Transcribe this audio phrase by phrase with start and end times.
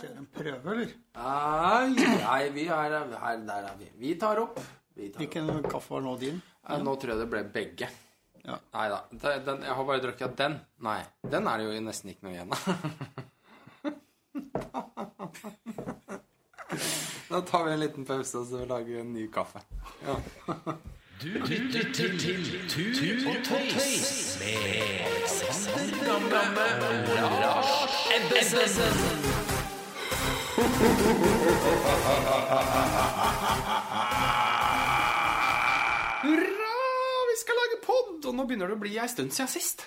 [0.00, 0.90] Kjøre en prøve, eller?
[1.16, 3.90] Nei, nei vi er her, der er vi.
[4.00, 4.58] Vi tar opp.
[4.96, 5.70] Vi tar opp.
[5.70, 6.42] Kaffe var nå din?
[6.68, 7.88] Nei, nå tror jeg det ble begge.
[8.46, 8.58] Ja.
[8.76, 8.98] Nei da.
[9.46, 10.58] Den, jeg har bare drukket den.
[10.86, 12.60] Nei, den er det jo nesten ikke noe igjen av.
[17.28, 19.60] Da tar vi en liten pause, og så lager vi en ny kaffe.
[20.06, 20.14] Ja.
[21.22, 22.18] Du lytter til
[22.70, 26.66] Tur og Tøys med Alexander Gamme
[27.24, 29.45] og Lars Ebbesen.
[30.56, 30.64] Hurra!
[37.30, 38.24] Vi skal lage pod!
[38.24, 39.84] Og nå begynner det å bli ei stund siden sist.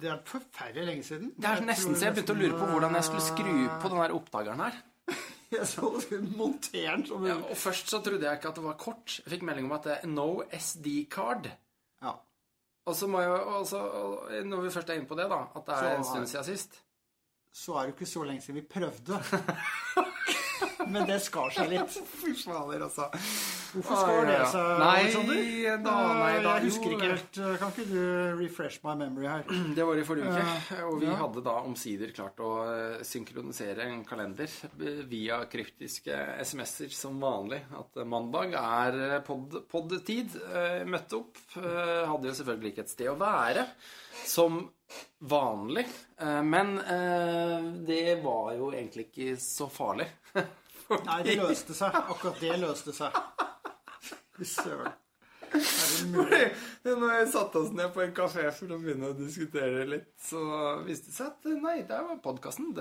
[0.00, 1.34] Det er forferdelig lenge siden.
[1.36, 3.52] Det er nesten så jeg begynte å lure på hvordan jeg skulle skru
[3.82, 4.74] på den der oppdageren her.
[5.52, 8.56] Jeg så du skulle montere den som Ja, og først så trodde jeg ikke at
[8.58, 9.20] det var kort.
[9.20, 11.46] Jeg fikk melding om at det er no SD-card.
[12.02, 12.16] Ja.
[12.88, 15.38] Og så må jeg og så, og Når vi først er inne på det, da,
[15.54, 16.74] at det er Så en stund siden sist
[17.56, 19.16] Så er det ikke så lenge siden vi prøvde.
[20.86, 21.94] Men det skar seg litt.
[22.20, 23.06] Fy fader, altså.
[23.72, 25.40] Hvorfor skar det seg, Nei, Alexander?
[25.82, 27.40] da, nei, da, Jeg husker jo, ikke helt.
[27.60, 29.42] Kan ikke du refresh my memory her?
[29.76, 31.16] Det var i forrige uke, og vi ja.
[31.18, 37.62] hadde da omsider klart å eh, synkronisere en kalender eh, via kryptiske SMS-er som vanlig.
[37.76, 40.36] At eh, mandag er eh, pod- pod-tid.
[40.38, 41.42] Pod Møtte opp.
[41.58, 43.66] eh, Hadde jo selvfølgelig ikke et sted å være
[44.26, 44.62] som
[45.18, 45.86] vanlig.
[46.20, 50.08] Eh, Men eh, det var jo egentlig ikke så farlig.
[50.36, 51.94] Nei, det løste seg.
[51.98, 53.16] Akkurat det løste seg.
[54.36, 54.92] Fy søren.
[56.86, 60.42] Når jeg satte oss ned på en kafé for å begynne å diskutere litt, så
[60.84, 62.74] viste det seg at nei, der var podkasten.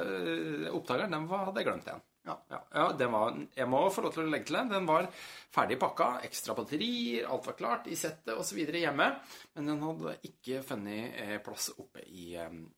[0.73, 2.03] Opptakeren den hadde jeg glemt igjen.
[2.25, 2.35] Ja.
[2.49, 4.71] Ja, ja, den var, jeg må få lov til å legge til den.
[4.73, 5.05] Den var
[5.53, 8.63] ferdig pakka, ekstra batterier, alt var klart i settet osv.
[8.65, 9.11] hjemme.
[9.53, 12.31] Men den hadde ikke funnet eh, plass oppe i,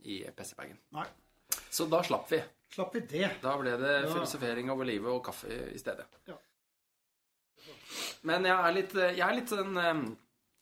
[0.04, 0.78] i PC-bagen.
[1.72, 2.42] Så da slapp vi.
[2.76, 3.30] Slapp vi det?
[3.42, 4.12] Da ble det Ja.
[4.12, 6.06] filosofering over livet og kaffe i stedet.
[6.28, 6.36] Ja.
[8.28, 9.78] Men jeg er litt, jeg er litt sånn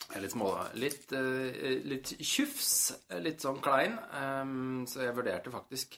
[0.05, 2.70] jeg er litt små, litt, eh, litt tjufs,
[3.26, 3.95] litt sånn klein.
[4.86, 5.98] Så jeg vurderte faktisk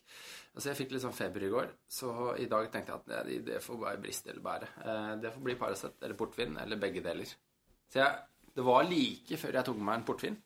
[0.57, 3.35] Altså, jeg fikk litt sånn feber i går, så i dag tenkte jeg at det,
[3.45, 4.69] det får bare briste eller bære.
[4.81, 7.29] Eh, Det får bli Paracet eller portvin, eller begge deler.
[7.93, 8.23] Så jeg,
[8.57, 10.39] det var like før jeg tok meg en portvin.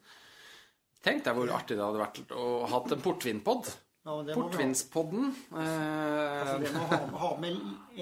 [1.01, 3.71] Tenk deg hvor artig det hadde vært å ha hatt en portvinpod.
[4.03, 4.17] Ja.
[4.35, 5.31] Portvinspodden.
[5.55, 7.57] Eh, Altså, det med å ha, ha med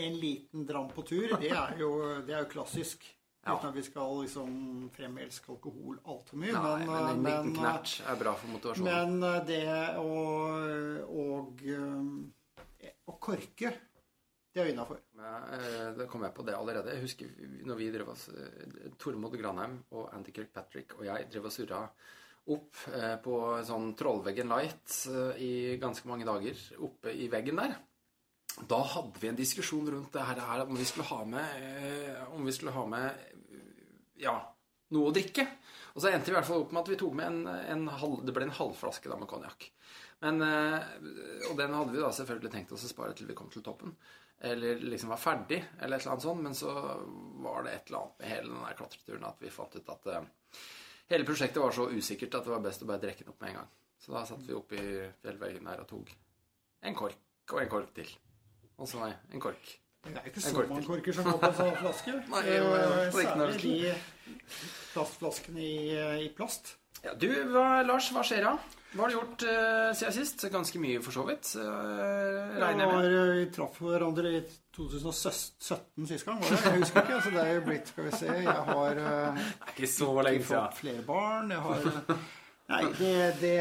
[0.08, 1.92] en liten dram på tur, det er jo,
[2.26, 3.06] det er jo klassisk.
[3.46, 3.56] Ja.
[3.56, 6.52] Uten at vi skal liksom fremelske alkohol altfor mye.
[6.54, 9.16] Nei, men en men, liten knert er bra for motivasjonen.
[9.16, 9.62] men eh, det
[10.02, 10.10] å
[11.08, 13.72] og, eh, å korke,
[14.54, 15.00] det er innafor.
[15.16, 16.94] Ja, eh, Da kom jeg på det allerede.
[16.98, 17.32] Jeg husker
[17.70, 21.84] når vi drev oss eh, Tormod Granheim og Andy Kirkpatrick og jeg drev og surra
[22.50, 23.36] opp eh, på
[23.68, 25.52] sånn Trollveggen Light eh, i
[25.82, 27.76] ganske mange dager oppe i veggen der.
[28.70, 32.46] Da hadde vi en diskusjon rundt det her, om vi skulle ha med eh, Om
[32.46, 33.28] vi skulle ha med
[34.20, 34.36] ja,
[34.92, 35.46] noe å drikke.
[35.94, 37.86] Og så endte vi i hvert fall opp med at vi tok med en, en
[38.02, 39.70] halv, Det ble en halvflaske da med konjakk.
[40.20, 40.80] Eh,
[41.50, 43.96] og den hadde vi da selvfølgelig tenkt oss å spare til vi kom til toppen.
[44.50, 46.44] Eller liksom var ferdig, eller et eller annet sånt.
[46.44, 46.76] Men så
[47.46, 50.14] var det et eller annet med hele den der klatreturen at vi fant ut at
[50.14, 50.64] eh,
[51.14, 53.54] hele prosjektet var så usikkert at det var best å bare drikke den opp med
[53.54, 53.76] en gang.
[54.00, 54.86] Så da satte vi opp i
[55.24, 56.12] fjellveggen der og tok
[56.88, 58.12] en kork og en kork til.
[58.80, 59.76] Og så nei, en kork.
[60.08, 62.18] Det er ikke så mange korker som går på en sånn flaske.
[62.34, 63.94] Nei, jo, jo, Eh, Særlig de
[64.94, 65.80] plastflaskene i,
[66.24, 66.78] i plast.
[67.04, 68.54] Ja, du, hva, Lars, hva skjer da?
[68.90, 70.44] Hva har du gjort uh, siden sist?
[70.50, 71.52] Ganske mye, for så vidt.
[71.60, 73.06] Uh, regner jeg med.
[73.06, 74.42] eh, vi traff hverandre i
[74.76, 76.60] 2017 sist gang, var det?
[76.66, 77.20] Jeg husker ikke.
[77.22, 80.10] Så det er jo blitt, skal vi se Jeg har uh, Det er ikke så
[80.24, 81.54] ikke fått flere barn.
[81.54, 82.28] Jeg har eh,
[82.70, 83.14] Nei, det,
[83.44, 83.56] det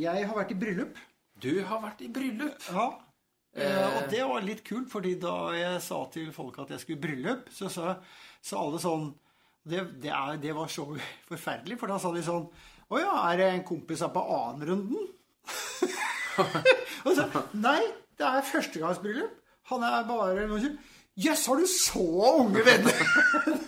[0.00, 0.98] Jeg har vært i bryllup.
[1.42, 2.68] Du har vært i bryllup.
[2.72, 2.88] Ja.
[3.52, 7.00] Eh, og det var litt kult, fordi da jeg sa til folk at jeg skulle
[7.00, 7.96] i bryllup, så sa,
[8.40, 9.10] sa alle sånn
[9.68, 10.86] det, det, er, det var så
[11.30, 12.48] forferdelig, for da sa de sånn
[12.92, 15.10] Å ja, er det en kompis her på annenrunden?
[17.04, 17.28] og så
[17.60, 17.80] Nei,
[18.18, 19.38] det er førstegangsbryllup.
[19.72, 20.68] Han er bare Jøss,
[21.26, 22.04] yes, har du så
[22.40, 23.02] unge venner?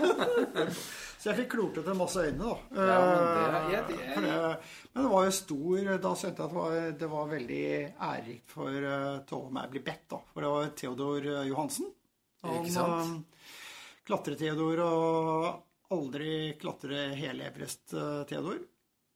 [1.25, 2.57] så jeg fikk klortete masse øyne, da.
[2.77, 4.57] Ja, men det- jeg- det- jeg.
[4.93, 7.63] men det var jo stor Da skjønte jeg at det var, det var veldig
[8.11, 8.71] ærerikt for
[9.27, 10.19] Tove og meg bli bedt, da.
[10.35, 11.87] For det var Theodor eh, Johansen.
[12.45, 13.15] Han eh,
[14.05, 15.63] Klatre-Theodor og
[15.97, 18.59] aldri klatre hele Everest, eh, Theodor.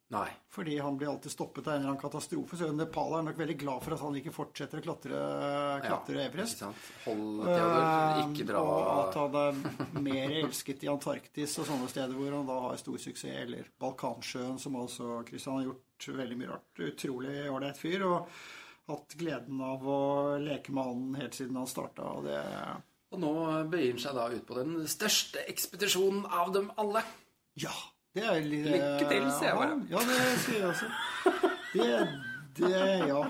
[0.09, 0.29] Nei.
[0.49, 2.57] Fordi han blir alltid stoppet av en eller annen katastrofe.
[2.57, 5.19] Så Nepal er nok veldig glad for at han ikke fortsetter å klatre,
[5.85, 6.63] klatre Ja, Everest.
[7.05, 11.91] Hold Theodor, ikke dra Eh, Og at han er mer elsket i Antarktis og sånne
[11.93, 13.37] steder hvor han da har stor suksess.
[13.45, 16.83] Eller Balkansjøen, som altså Kristian har gjort veldig mye rart.
[16.89, 18.07] Utrolig ålreit fyr.
[18.09, 18.41] Og
[18.89, 20.01] hatt gleden av å
[20.41, 22.09] leke med han helt siden han starta.
[22.17, 22.41] Og det
[23.13, 23.35] Og nå
[23.69, 27.05] begir han seg da ut på den største ekspedisjonen av dem alle.
[27.61, 27.77] Ja.
[28.19, 29.77] Det er Lykke til, sier jeg bare.
[29.93, 30.89] Ja, det sier jeg også.
[31.73, 31.89] Det,
[32.59, 33.23] det Ja.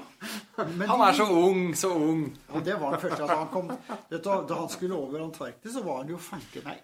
[0.58, 2.23] Men Han er så ung, så ung.
[2.49, 3.69] Ja, det var det første at han kom
[4.11, 6.79] du, Da han skulle over Antarktis, så var han jo fanken Nei,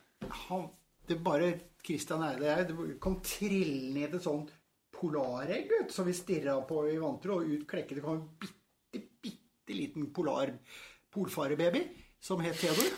[0.48, 0.68] han,
[1.08, 1.48] det bare
[1.84, 4.52] Christian Eide og jeg det kom trillende i et sånt
[4.94, 9.74] polaregg som vi stirra på i vantro, og ut klekket det kom en bitte, bitte
[9.74, 10.54] liten polar
[11.14, 11.82] polfarebaby
[12.24, 12.94] som het Theodor.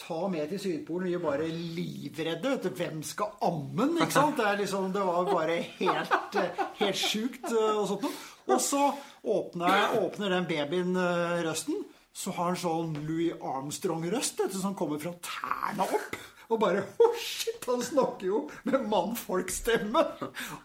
[0.00, 1.08] Ta med til Sydpolen.
[1.10, 2.50] Vi er bare livredde.
[2.56, 3.98] Vet du, hvem skal amme den?
[4.00, 4.36] Ikke sant?
[4.40, 6.38] Det, liksom, det var bare helt,
[6.80, 8.14] helt sjukt eh, og sånt noe.
[8.50, 8.82] Og så
[9.22, 11.84] åpner, åpner den babyen eh, røsten.
[12.12, 16.16] Så har han sånn Louis Armstrong-røst som kommer fra tærne opp.
[16.52, 20.02] Og bare oh shit, han snakker jo med mannfolkstemme!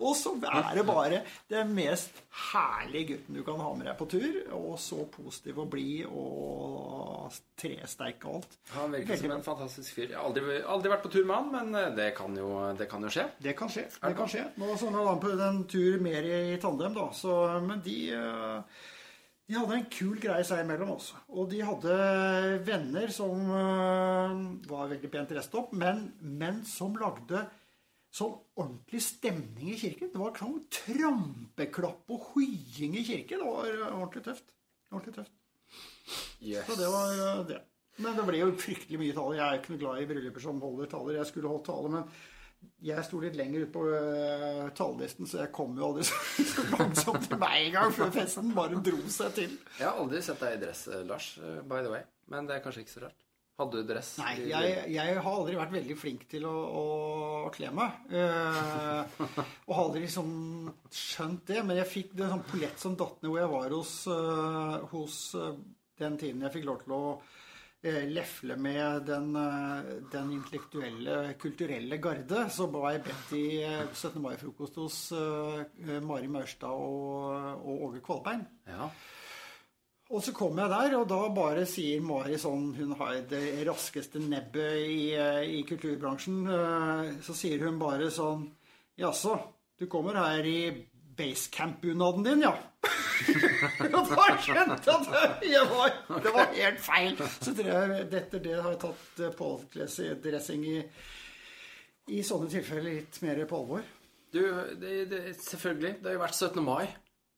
[0.04, 4.10] Og så er det bare den mest herlige gutten du kan ha med deg på
[4.12, 4.40] tur.
[4.58, 8.60] Og så positiv og blid og tresterk og alt.
[8.76, 10.10] Han virker som en fantastisk fyr.
[10.12, 12.90] Jeg har aldri, aldri vært på tur med han, men eh, det kan jo, det
[12.92, 13.30] kan jo skje.
[13.48, 13.88] Det kan skje.
[14.04, 14.46] det kan skje.
[14.60, 17.10] Nå sånn han på en tur mer i tandem, da.
[17.16, 18.86] Så, men de eh,
[19.48, 21.22] de hadde en kul greie seg imellom også.
[21.32, 21.94] Og de hadde
[22.68, 27.46] venner som øh, var veldig pent dressed opp, men, men som lagde
[28.18, 30.12] sånn ordentlig stemning i kirken.
[30.12, 33.40] Det var sånn trampeklapp og hoiing i kirken.
[33.40, 34.52] Det var øh, ordentlig tøft.
[34.92, 35.34] Ordentlig tøft.
[36.44, 36.68] Yes.
[36.68, 37.64] Så det var øh, det.
[38.04, 39.40] Men det ble jo fryktelig mye taler.
[39.40, 41.22] Jeg er ikke noe glad i brylluper som holder taler.
[41.22, 42.12] Jeg skulle holdt tale, men
[42.88, 46.76] jeg sto litt lenger ut på uh, talerlisten, så jeg kom jo aldri så, langt
[46.78, 49.56] langsomt til meg engang før festen bare dro seg til.
[49.80, 52.06] Jeg har aldri sett deg i dress, eh, Lars, eh, by the way.
[52.32, 53.24] Men det er kanskje ikke så rart.
[53.58, 54.12] Hadde du dress?
[54.22, 56.82] Nei, jeg, jeg har aldri vært veldig flink til å, å,
[57.48, 57.96] å kle meg.
[58.12, 59.02] Uh,
[59.66, 60.28] og har aldri liksom
[60.94, 61.64] skjønt det.
[61.66, 65.18] Men jeg fikk det sånn pollett som datt ned hvor jeg var hos, uh, hos
[65.42, 65.58] eh,
[66.04, 67.34] den tiden jeg fikk lov til å eh,
[67.84, 72.50] lefle med den, eh, den intellektuelle, kulturelle garde.
[72.50, 74.22] Så var jeg bedt i eh, 17.
[74.22, 78.46] mai-frokost hos eh, Mari Maurstad og, og Åge Kvalbein.
[78.68, 78.90] Ja.
[80.10, 84.22] Og så kom jeg der, og da bare sier Mari sånn Hun har det raskeste
[84.24, 86.46] nebbet i, eh, i kulturbransjen.
[86.48, 88.48] eh, Så sier hun bare sånn
[88.98, 89.36] Jaså,
[89.78, 90.88] du kommer her i
[91.18, 92.56] basecamp-bunaden din, ja?
[93.98, 97.18] og da skjønte jeg at jeg var, det var helt feil.
[97.40, 100.78] Så tror jeg etter det har jeg tatt eh, påkledelsesdressing i,
[102.18, 103.86] i sånne tilfeller litt mer på alvor.
[104.34, 104.42] Du,
[104.80, 105.98] det, det, selvfølgelig.
[106.02, 106.64] Det har jo vært 17.
[106.64, 106.88] mai.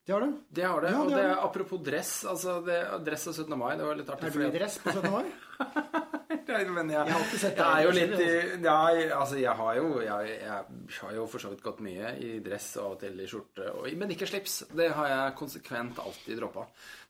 [0.06, 0.40] Det har du.
[0.50, 0.90] Det har det.
[0.96, 1.44] Ja, og det det, har det.
[1.50, 2.14] apropos dress.
[2.26, 3.60] Altså, det, dress og 17.
[3.60, 4.32] mai, det var litt artig.
[4.32, 5.12] Er du i dress på 17.
[5.14, 5.26] mai?
[6.50, 8.30] Nei, men jeg, Jeg har ikke sett jeg deg er jo litt i
[8.64, 8.76] ja,
[9.18, 12.70] altså, jeg har jo jeg, jeg har jo for så vidt gått mye i dress
[12.80, 14.56] og av og til i skjorte, og, men ikke slips.
[14.76, 16.66] Det har jeg konsekvent alltid droppa.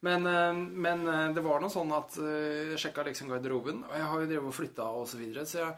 [0.07, 3.95] Men, eh, men eh, det var noe sånn at eh, jeg sjekka liksom garderoben, og
[3.95, 5.73] jeg har jo drevet og flytta og så videre, så jeg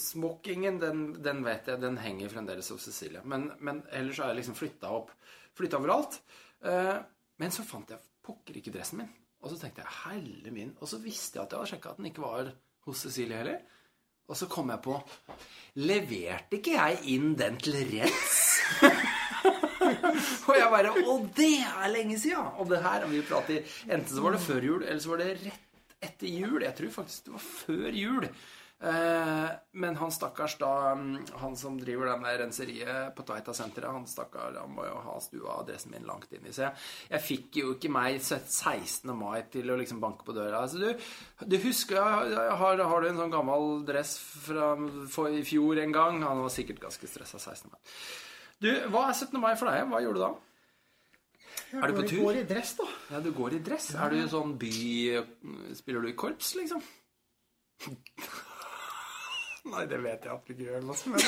[0.00, 3.20] Smokkingen, den, den vet jeg, den henger fremdeles hos Cecilie.
[3.28, 5.10] Men, men ellers har jeg liksom flytta opp.
[5.52, 6.16] Flytta overalt.
[6.64, 9.12] Men så fant jeg pokker ikke dressen min.
[9.44, 10.72] Og så tenkte jeg helle min.
[10.80, 12.50] Og så visste jeg at jeg hadde sjekka at den ikke var
[12.88, 13.60] hos Cecilie heller.
[14.24, 14.96] Og så kom jeg på
[15.84, 18.40] Leverte ikke jeg inn den til Reds?
[20.48, 22.54] og jeg bare Å, det er lenge siden!
[22.56, 25.20] Og det her har vi prater Enten så var det før jul, eller så var
[25.20, 25.60] det rett
[26.04, 26.62] etter jul.
[26.64, 28.28] Jeg tror faktisk det var før jul.
[28.84, 29.50] Eh,
[29.80, 34.58] men han stakkars da mm, Han som driver den der renseriet på Tveita-senteret, han stakkar,
[34.60, 36.76] han må jo ha stua og adressen min langt inn i seg.
[37.08, 39.08] jeg fikk jo ikke meg 16.
[39.16, 40.60] mai til å liksom banke på døra.
[40.66, 44.74] Altså, du, du husker har, har du en sånn gammel dress fra
[45.32, 46.20] i fjor en gang?
[46.26, 47.72] Han var sikkert ganske stressa 16.
[47.72, 47.80] mai.
[48.60, 49.38] Du, hva er 17.
[49.40, 49.86] mai for deg?
[49.88, 50.34] Hva gjorde du da?
[51.74, 52.18] Er du på tur?
[52.18, 52.26] Jeg?
[52.26, 52.90] Går i dress, da.
[53.14, 53.94] Ja, du går i dress.
[53.96, 54.74] Er du sånn by...
[55.78, 56.84] Spiller du i korps, liksom?
[59.64, 61.08] Nei, det vet jeg at du ikke gjør, Lasse.
[61.08, 61.20] Men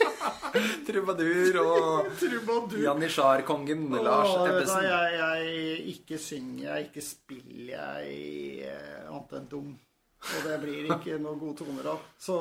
[0.86, 2.82] Trubadur og Trubadur.
[2.84, 4.84] Janitsjar-kongen Lars Ebbesen.
[4.84, 9.72] Jeg, jeg ikke synger, jeg ikke spiller, jeg eh, annet enn dum.
[10.20, 12.04] Og det blir ikke noen gode toner av.
[12.20, 12.36] Så,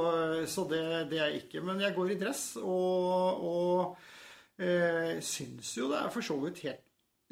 [0.52, 1.64] så det, det er jeg ikke.
[1.64, 6.64] Men jeg går i dress, og, og eh, syns jo det er for så vidt
[6.68, 6.84] helt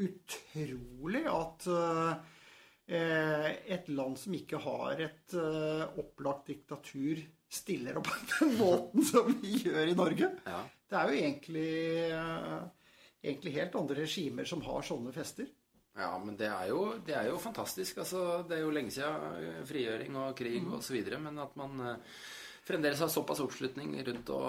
[0.08, 8.18] utrolig at eh, et land som ikke har et eh, opplagt diktatur, stiller opp på
[8.40, 10.32] den måten som vi gjør i Norge.
[10.46, 10.64] Ja.
[10.88, 11.70] Det er jo egentlig,
[12.16, 12.58] eh,
[13.24, 15.48] egentlig helt andre regimer som har sånne fester.
[15.98, 17.98] ja, men det er, jo, det er jo fantastisk.
[18.04, 22.20] Altså, det er jo lenge siden frigjøring og krig så videre, men at man eh,
[22.68, 24.42] fremdeles har såpass oppslutning rundt å,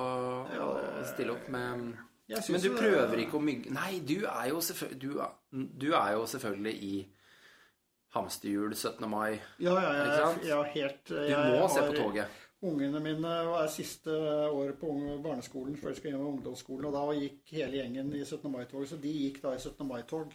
[0.44, 1.94] å stille opp med
[2.28, 5.86] Men du det- prøver ikke å mygge Nei, du er jo selvfølgelig du, er- du
[5.94, 7.08] er jo selvfølgelig i
[8.14, 9.08] hamsterhjul 17.
[9.10, 9.38] mai.
[9.58, 12.36] Ja, ja, jeg, jeg har helt Du jeg må se på toget.
[12.66, 14.10] Ungene mine er siste
[14.50, 14.90] året på
[15.22, 16.88] barneskolen før de skal gjennom ungdomsskolen.
[16.88, 18.50] Og da gikk hele gjengen i 17.
[18.50, 19.86] mai-tog, så de gikk da i 17.
[19.86, 20.32] mai-tog.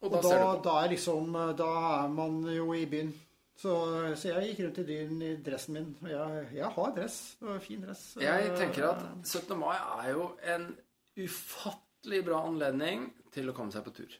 [0.00, 0.60] Og Og da da, på.
[0.62, 1.70] da er liksom Da
[2.04, 3.10] er man jo i byen.
[3.56, 3.72] Så,
[4.20, 5.90] så jeg gikk rundt i byen i dressen min.
[6.02, 7.18] Og jeg, jeg har dress.
[7.40, 8.04] Var fin dress.
[8.20, 9.58] Jeg tenker at 17.
[9.58, 10.68] mai er jo en
[11.16, 14.12] ufattelig bra anledning til å komme seg på tur.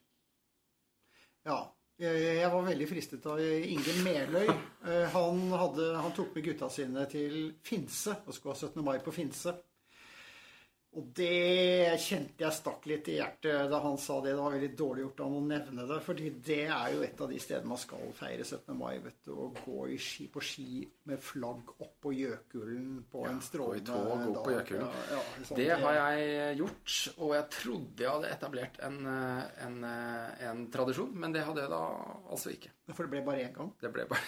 [1.47, 1.61] Ja.
[1.97, 4.51] Jeg, var veldig fristet av Inge Meløy.
[4.85, 8.85] Eh, Han, hadde, han tok med gutta sine til Finse og skulle ha 17.
[8.85, 9.55] mai på Finse.
[10.97, 14.33] Og det kjente jeg stakk litt i hjertet da han sa det.
[14.33, 15.99] Det var veldig dårlig gjort av han å nevne det.
[16.07, 18.73] fordi det er jo et av de stedene man skal feire 17.
[18.79, 18.95] mai.
[19.05, 23.37] vet du, Å gå i ski, på ski med flagg opp på Jøkulen på en
[23.37, 24.73] og i strålende tog opp på dag.
[24.73, 25.61] Ja, ja, sånn.
[25.61, 30.67] Det har jeg gjort, og jeg trodde jeg hadde etablert en, eh, en, eh, en
[30.73, 31.85] tradisjon, men det hadde jeg da
[32.31, 32.76] altså ikke.
[32.95, 33.73] For det ble bare én gang.
[33.83, 34.21] Det ble bare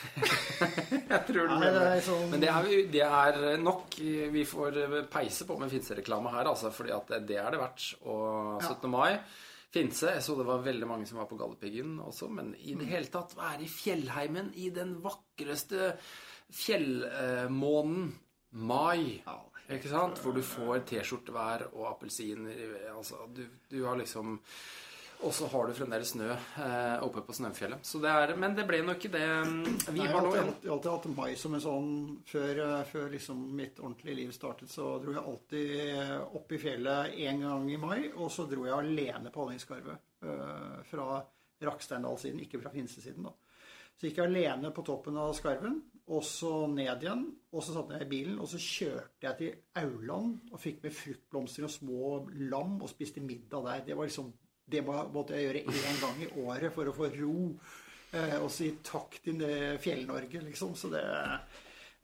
[1.12, 3.94] Jeg tror det ble det sånn Men det er, det er nok.
[4.34, 4.80] Vi får
[5.12, 7.84] peise på med Finse-reklame her, altså, fordi at det er det verdt.
[8.02, 8.90] Og 17.
[8.90, 9.12] mai
[9.70, 10.10] Finse.
[10.16, 12.78] Jeg så det var veldig mange som var på Galdhøpiggen også, men i Mm.
[12.80, 15.92] det hele tatt være i fjellheimen i den vakreste
[16.50, 18.14] fjellmåneden
[18.52, 19.20] mai.
[19.26, 19.38] Ja.
[19.68, 20.18] Ikke sant?
[20.24, 22.56] Hvor du får T-skjortevær og appelsiner.
[22.96, 24.38] Altså, du, du har liksom
[25.26, 27.82] Og så har du fremdeles snø eh, oppe på Snøfjellet.
[27.82, 29.24] Så det er, men det ble nok ikke det.
[29.88, 31.88] Vi Nei, jeg har alltid, en alltid, alltid hatt mai som en sånn
[32.28, 36.60] Før, eh, før liksom mitt ordentlige liv startet, så dro jeg alltid eh, opp i
[36.62, 37.98] fjellet én gang i mai.
[38.14, 40.06] Og så dro jeg alene på Hallingskarvet.
[40.22, 41.20] eh, Fra
[41.66, 43.26] Raksteindalsiden, ikke fra Finsesiden.
[43.26, 43.34] da.
[43.98, 45.80] Så gikk jeg alene på toppen av skarven,
[46.14, 47.24] og så ned igjen.
[47.50, 50.94] Og så satte jeg i bilen, og så kjørte jeg til Auland og fikk med
[50.94, 52.18] fruktblomster og små
[52.52, 53.82] lam og spiste middag der.
[53.88, 54.30] Det var liksom
[54.70, 57.34] det måtte jeg gjøre én gang i året for å få ro.
[58.12, 59.40] Eh, og si takk til
[59.84, 60.74] Fjell-Norge, liksom.
[60.76, 61.02] Så det,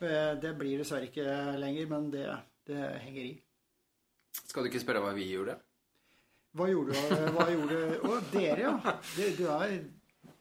[0.04, 2.26] eh, det blir dessverre ikke lenger, men det,
[2.68, 3.34] det henger i.
[4.44, 5.56] Skal du ikke spørre hva vi gjorde?
[6.54, 7.22] Hva gjorde du?
[7.34, 8.74] Hva gjorde Å, dere, ja.
[9.16, 9.72] Det, du er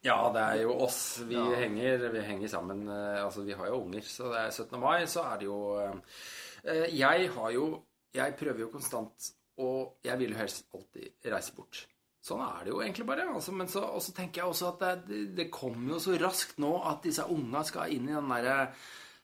[0.06, 1.00] Ja, det er jo oss.
[1.26, 1.46] Vi, Ja.
[1.58, 2.84] henger, vi henger sammen.
[2.90, 4.80] eh, Altså, vi har jo unger, så det er 17.
[4.80, 7.66] mai, så er det jo eh, Jeg har jo
[8.14, 11.88] Jeg prøver jo konstant, og jeg vil jo helst alltid reise bort.
[12.24, 13.26] Sånn er det jo egentlig bare.
[13.28, 16.62] Altså, men så, og så tenker jeg også at det, det kommer jo så raskt
[16.64, 18.60] nå at disse unga skal inn i den derre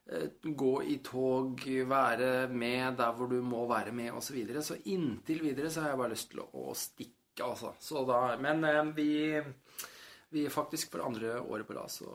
[0.09, 4.27] eh, Gå i tog, være med der hvor du må være med, osv.
[4.27, 4.65] Så, videre.
[4.65, 7.71] så inntil videre så har jeg bare lyst til å stikke, altså.
[7.79, 9.11] Så da, men eh, vi
[10.29, 12.09] vi faktisk for andre året på rad så,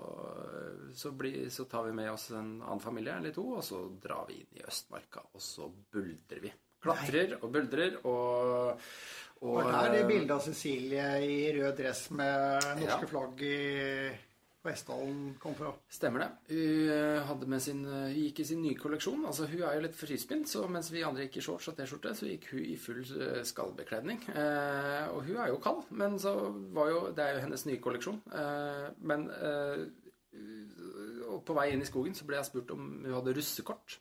[0.94, 1.10] så,
[1.50, 4.60] så tar vi med oss en annen familie eller to, og så drar vi inn
[4.60, 6.52] i Østmarka, og så buldrer vi.
[6.84, 8.84] Klatrer og buldrer og,
[9.40, 13.10] og Og der er det bildet av Cecilie i rød dress med norske Ja.
[13.10, 13.58] flagg i
[14.64, 15.74] Vestdalen kom fra.
[15.92, 16.28] Stemmer det.
[16.48, 19.26] Hun, eh, sin, hun gikk i sin nye kolleksjon.
[19.28, 22.14] Altså, hun er jo litt frispint, så mens vi andre gikk i shorts og T-skjorte,
[22.16, 24.22] så gikk hun i full eh, skallbekledning.
[24.32, 26.32] Eh, og hun er jo kald, men så
[26.72, 28.22] var jo Det er jo hennes nye kolleksjon.
[28.32, 29.84] Eh, men eh,
[31.44, 33.98] på vei inn i skogen så ble jeg spurt om hun hadde russekort.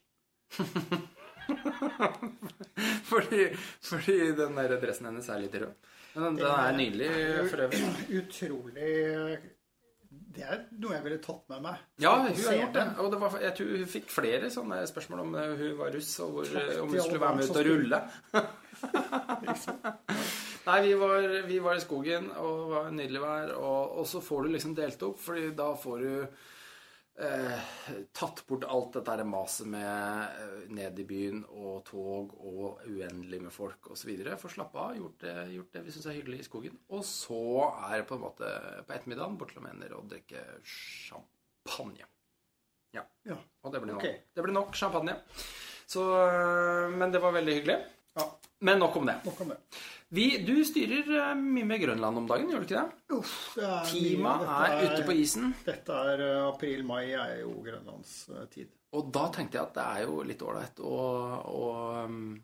[3.12, 3.48] fordi,
[3.84, 5.92] fordi den der dressen hennes er litt rød.
[6.14, 7.10] Men den, er nydelig
[7.50, 7.84] for øvrig.
[8.20, 8.90] Utrolig
[10.34, 11.82] Det er noe jeg ville tatt med meg.
[12.02, 12.86] Ja, hun har gjort det.
[13.02, 16.14] Og det var, jeg tror hun fikk flere sånne spørsmål om eh, hun var russ,
[16.26, 18.00] og hvor, om hun skulle være med ut og rulle.
[20.64, 23.54] Nei, vi var, vi var i skogen, og det var nydelig vær.
[23.60, 26.14] Og, og så får du liksom delt opp, fordi da får du
[27.20, 27.60] eh,
[28.15, 33.53] tatt bort alt dette maset med eh, ned i byen og tog og uendelig med
[33.53, 34.13] folk osv.
[34.41, 36.79] Få slappe av, gjort det, gjort det vi syns er hyggelig i skogen.
[36.89, 37.41] Og så
[37.89, 38.50] er det på en måte
[38.88, 42.05] på ettermiddagen bort til mener og drikke champagne.
[42.93, 43.03] Ja.
[43.25, 43.38] Ja.
[43.63, 44.22] Og det blir nok, Ok.
[44.36, 45.15] det blir nok champagne.
[45.88, 47.79] Så, øh, men det var veldig hyggelig.
[48.15, 48.27] Ja,
[48.62, 49.15] Men nok om det.
[49.25, 49.58] nok om det.
[50.13, 53.15] Vi, du styrer øh, mye med Grønland om dagen, gjør du ikke det?
[53.17, 55.53] Uff, det er Klima er Dette ute på isen.
[55.65, 58.70] Dette er eh, april-mai er jo Grønlands eh, tid.
[58.93, 60.98] Og da tenkte jeg at det er jo litt ålreit å,
[61.50, 61.63] å,
[62.05, 62.36] um,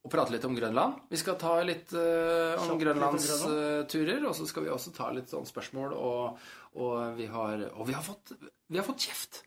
[0.00, 1.02] å prate litt om Grønland.
[1.12, 5.44] Vi skal ta litt uh, om grønlandsturer, og så skal vi også ta litt sånn
[5.44, 6.40] spørsmål, og,
[6.80, 8.32] og, vi, har, og vi, har fått,
[8.72, 9.42] vi har fått kjeft.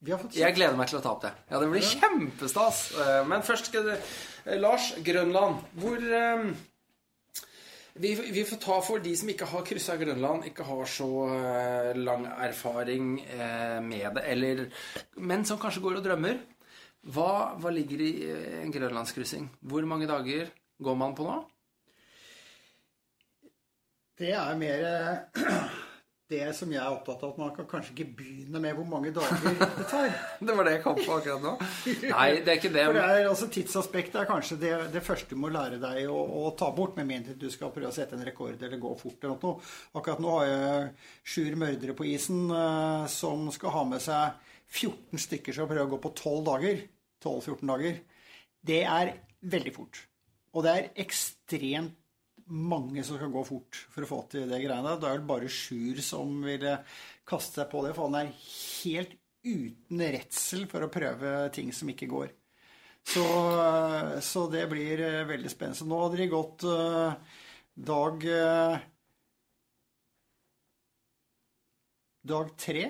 [0.00, 1.34] Vi har fått Jeg gleder meg til å ta opp det.
[1.50, 2.78] Ja, Det blir kjempestas.
[2.96, 5.60] Eh, Men først skal det eh, Lars, Grønland.
[5.76, 6.46] Hvor eh,
[7.94, 11.90] vi, vi får ta for de som ikke har kryssa Grønland, ikke har så eh,
[11.98, 14.64] lang erfaring eh, med det, eller
[15.16, 16.40] Men som kanskje går og drømmer.
[17.10, 19.48] Hva, hva ligger i eh, en grønlandskryssing?
[19.60, 20.50] Hvor mange dager?
[20.80, 21.36] går man på nå?
[24.20, 24.84] Det er mer
[26.30, 29.10] det som jeg er opptatt av, at man kan kanskje ikke begynne med hvor mange
[29.14, 30.12] dager det tar.
[30.46, 31.54] Det var det jeg kom på akkurat nå.
[32.14, 32.84] Nei, det er ikke det.
[32.86, 36.20] For det er, altså Tidsaspektet er kanskje det, det første du må lære deg å,
[36.40, 39.18] å ta bort, med mindre du skal prøve å sette en rekord eller gå fort.
[39.18, 39.72] eller noe.
[39.98, 40.86] Akkurat nå har jeg
[41.30, 44.38] Sjur mørdere på isen eh, som skal ha med seg
[44.70, 46.84] 14 stykker som prøver å gå på 12 dager.
[47.24, 47.98] 12-14 dager.
[48.70, 49.14] Det er
[49.50, 50.04] veldig fort.
[50.54, 51.99] Og det er ekstremt
[52.50, 54.98] mange som skal gå fort for å få til det greiene.
[54.98, 56.66] Det er vel bare Sjur som vil
[57.28, 61.90] kaste seg på det, for han er helt uten redsel for å prøve ting som
[61.92, 62.32] ikke går.
[63.06, 63.24] Så,
[64.20, 65.78] så det blir eh, veldig spennende.
[65.78, 67.14] Så nå hadde de gått uh,
[67.74, 68.80] dag uh,
[72.30, 72.82] Dag tre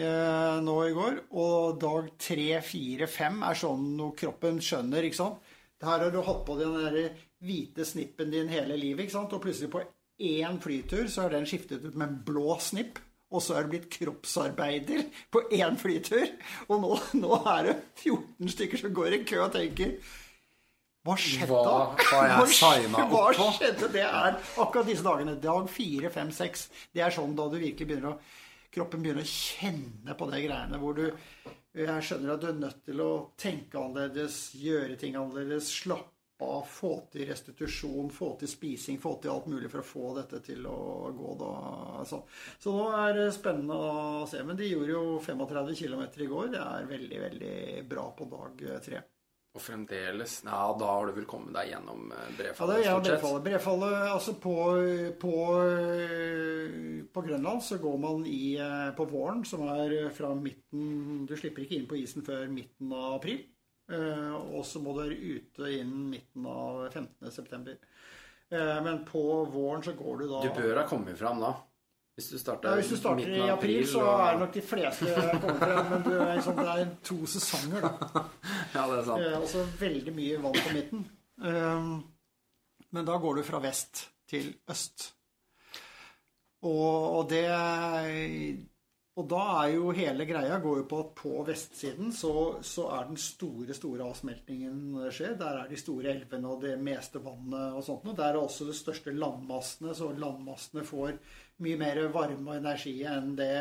[0.00, 1.18] uh, nå i går.
[1.36, 5.50] Og dag tre, fire, fem er sånn noe kroppen skjønner, ikke sant.
[5.84, 7.12] Her har du hatt på den der
[7.44, 9.32] hvite snippen din hele livet, ikke sant?
[9.32, 9.84] og plutselig på
[10.20, 13.00] én flytur så er den skiftet ut med en blå snipp.
[13.30, 16.32] Og så er det blitt kroppsarbeider på én flytur.
[16.66, 19.94] Og nå, nå er det 14 stykker som går i kø og tenker
[21.06, 21.46] Hva skjedde?
[21.46, 21.62] Hva
[23.06, 23.92] opp Hva skjedde?
[23.94, 25.38] Det er akkurat disse dagene.
[25.40, 26.66] Dag fire, fem, seks.
[26.90, 28.20] Det er sånn da du virkelig begynner å
[28.70, 31.06] Kroppen begynner å kjenne på de greiene hvor du
[31.74, 36.64] Jeg skjønner at du er nødt til å tenke annerledes, gjøre ting annerledes, slappe av,
[36.68, 40.66] få til restitusjon, få til spising, få til alt mulig for å få dette til
[40.70, 40.80] å
[41.16, 41.36] gå.
[41.40, 41.52] Da.
[42.08, 42.22] Så,
[42.60, 44.42] så nå er det spennende å se.
[44.46, 46.52] Men de gjorde jo 35 km i går.
[46.56, 47.56] Det er veldig, veldig
[47.90, 49.02] bra på dag tre.
[49.50, 52.60] Og fremdeles Ja, da har du vel kommet deg gjennom brefallet?
[52.60, 53.46] Ja, det er ja, brefallet.
[53.48, 54.56] Brefallet, altså på,
[55.18, 55.32] på,
[57.10, 61.66] på Grønland så går man i eh, på våren, som er fra midten Du slipper
[61.66, 63.42] ikke inn på isen før midten av april.
[63.90, 67.30] Eh, Og så må du være ute innen midten av 15.
[67.34, 67.76] september.
[68.52, 71.54] Eh, Men på våren så går du da Du bør ha kommet fram da.
[72.18, 74.60] Hvis du starter, ja, Hvis du starter i april, april, så og- er nok de
[74.60, 75.06] fleste
[75.40, 75.90] kommer frem.
[75.90, 78.24] Men du er liksom, det er to sesonger, da.
[78.74, 79.22] Ja, det er sant.
[79.24, 81.04] Også Altså veldig mye vann på midten.
[81.42, 82.00] Eh,
[82.92, 85.12] Men da går du fra vest til øst.
[86.62, 87.46] Og, og det
[89.20, 92.32] Og da er jo hele greia går jo på at på vestsiden så,
[92.64, 95.34] så er den store, store avsmeltingen skjer.
[95.36, 98.16] Der er de store elvene og det meste vannet og sånt noe.
[98.16, 101.18] Der er også de største landmassene, så landmassene får
[101.60, 103.52] mye mer varme og energi enn det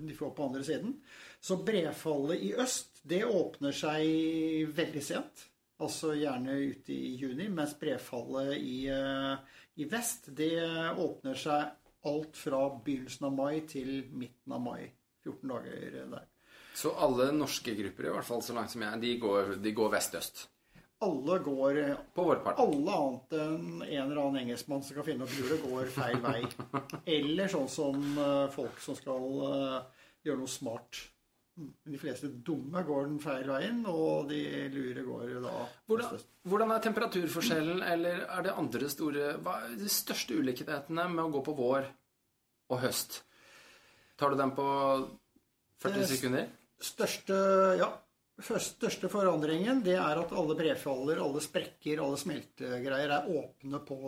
[0.00, 0.96] de får på andre siden.
[1.44, 5.48] Så brefallet i øst, det åpner seg veldig sent.
[5.84, 10.54] Altså gjerne ute i juni, mens brefallet i, eh, i vest, det
[10.96, 11.74] åpner seg
[12.08, 14.80] alt fra begynnelsen av mai til midten av mai.
[15.24, 16.26] 14 dager der.
[16.74, 19.92] Så alle norske grupper, i hvert fall så langt som jeg, de går, de går
[19.94, 20.48] vest-øst.
[21.04, 21.78] Alle går
[22.14, 22.60] På vår part.
[22.62, 26.40] Alle annet enn en eller annen engelskmann som skal finne opp hjulet, går feil vei.
[27.16, 31.02] Eller sånn som eh, folk som skal eh, gjøre noe smart.
[31.56, 34.40] De fleste dumme går den feil veien, og de
[34.74, 35.52] lure går jo da
[35.86, 36.16] Hvordan,
[36.50, 41.30] hvordan er temperaturforskjellen, eller er det andre store Hva er de største ulikhetene med å
[41.36, 41.86] gå på vår
[42.74, 43.20] og høst?
[44.18, 44.66] Tar du den på
[45.84, 46.48] 40 Det- sekunder?
[46.84, 47.36] Største,
[47.78, 47.88] ja,
[48.42, 53.98] største forandringen det er at alle brefaller, alle sprekker, alle smeltegreier er åpne på,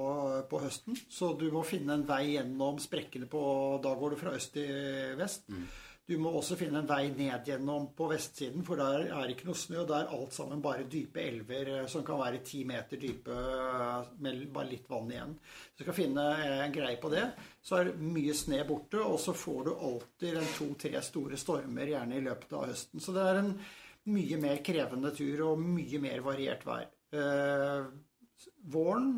[0.50, 0.98] på høsten.
[1.08, 5.14] Så du må finne en vei gjennom sprekkene på Da går du fra øst til
[5.16, 5.46] vest.
[6.06, 9.58] Du må også finne en vei ned gjennom på vestsiden, for der er ikke noe
[9.58, 9.80] snø.
[9.88, 14.12] Det er alt sammen bare dype elver eh, som kan være ti meter dype eh,
[14.22, 15.34] med bare litt vann igjen.
[15.74, 17.24] Du skal finne eh, en greie på det.
[17.58, 22.24] Så er mye sne borte, og så får du alltid to-tre store stormer gjerne i
[22.28, 23.02] løpet av høsten.
[23.02, 23.52] Så det er en
[24.14, 26.86] mye mer krevende tur og mye mer variert vær.
[28.70, 29.10] Våren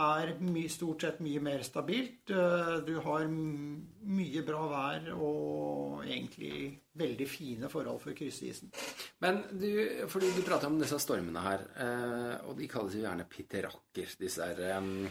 [0.00, 2.30] er my, stort sett mye mer stabilt.
[2.30, 8.72] Eh, Du har mye bra vær og egentlig veldig fine forhold for å krysse isen.
[9.20, 9.68] Men du,
[10.08, 14.48] fordi du prater om disse stormene her, eh, og de kalles jo gjerne pitterakker, disse
[14.48, 15.08] her um,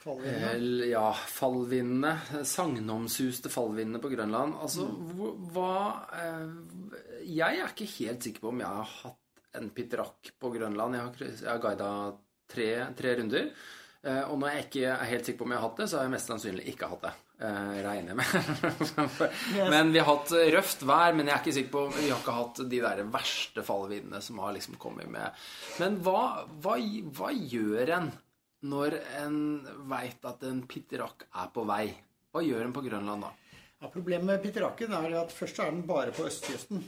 [0.00, 0.84] Fallvindene.
[0.84, 2.44] Eh, Ja, fallvindene.
[2.48, 4.54] Sagnomsuste fallvindene på Grønland.
[4.62, 5.50] Altså, mm.
[5.52, 5.74] hva
[7.26, 10.94] Jeg er ikke helt sikker på om jeg har hatt en pitterakk på Grønland.
[10.94, 11.90] Jeg har, jeg har guida
[12.50, 13.52] tre, tre runder.
[14.00, 15.98] Eh, og når jeg ikke er helt sikker på om jeg har hatt det, så
[15.98, 17.12] har jeg mest sannsynlig ikke hatt det.
[17.40, 19.04] Eh, regner jeg med.
[19.74, 22.36] men vi har hatt røft vær, men jeg er ikke sikker på Vi har ikke
[22.36, 25.42] hatt de der verste fallvindene som har liksom kommet med.
[25.82, 26.78] Men hva, hva,
[27.16, 28.10] hva gjør en
[28.70, 29.36] når en
[29.88, 31.86] veit at en pitterakk er på vei?
[32.30, 33.34] Hva gjør en på Grønland da?
[33.80, 36.82] Ja, problemet med pitterakken er at først er den bare på østkysten.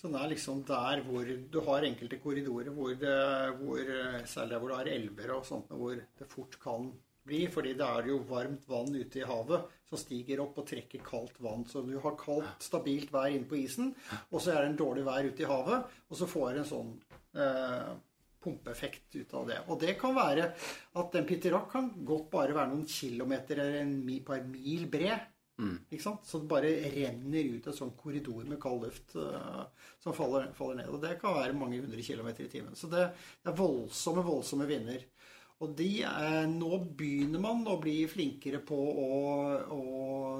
[0.00, 3.16] Så det er liksom der hvor du har enkelte korridorer hvor, det,
[3.60, 3.80] hvor
[4.24, 6.88] særlig der hvor det er elver og sånt, hvor det fort kan
[7.28, 7.46] bli.
[7.52, 11.40] fordi det er jo varmt vann ute i havet som stiger opp og trekker kaldt
[11.42, 11.66] vann.
[11.66, 13.90] Så du har kaldt, stabilt vær inne på isen,
[14.30, 16.70] og så er det en dårlig vær ute i havet, og så får du en
[16.70, 16.92] sånn
[17.34, 17.90] eh,
[18.40, 19.58] pumpeeffekt ut av det.
[19.68, 20.46] Og det kan være
[21.02, 25.26] at en pitterakk kan godt bare være noen kilometer eller en par mil bred.
[25.90, 26.26] Ikke sant?
[26.26, 29.64] Så det bare renner ut en sånn korridor med kald luft uh,
[30.02, 30.90] som faller, faller ned.
[30.92, 32.76] Og det kan være mange hundre kilometer i timen.
[32.78, 33.08] Så det,
[33.42, 35.04] det er voldsomme, voldsomme vinder.
[35.60, 39.08] Og de, eh, nå begynner man å bli flinkere på å,
[39.76, 39.82] å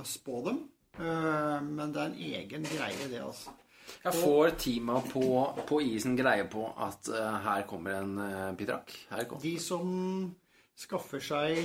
[0.07, 0.63] spå dem.
[0.97, 3.53] Uh, men det er en egen greie, det, altså.
[4.01, 5.25] Jeg får teama på,
[5.69, 8.95] på isen greie på at uh, her kommer en uh, pitrak.
[9.11, 9.45] Her kommer.
[9.45, 9.91] De som
[10.79, 11.61] skaffer seg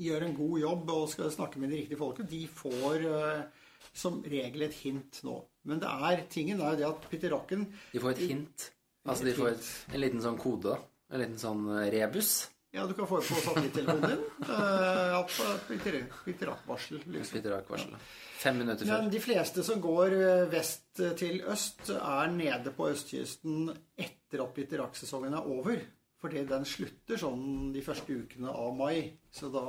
[0.00, 3.42] Gjør en god jobb og skal snakke med de riktige folka, de får eh,
[3.94, 5.36] som regel et hint nå.
[5.70, 8.70] Men det er, tingen er jo det at piterakken De får et hint.
[9.06, 10.74] Altså de får et, en liten sånn kode.
[11.12, 12.32] En liten sånn eh, rebus.
[12.74, 14.22] Ja, du kan få det på satellittelefonen din.
[14.48, 15.34] eh, At
[15.68, 17.02] pitter- Pitterakkvarsel.
[17.06, 17.36] Liksom.
[17.38, 17.92] Pitterakvarsel.
[18.42, 19.04] Fem minutter før.
[19.04, 20.88] Men de fleste som går eh, vest
[21.20, 25.78] til øst, er nede på østkysten etter at pitterakksesongen er over.
[26.24, 29.10] Fordi den slutter sånn de første ukene av mai.
[29.28, 29.64] Så da,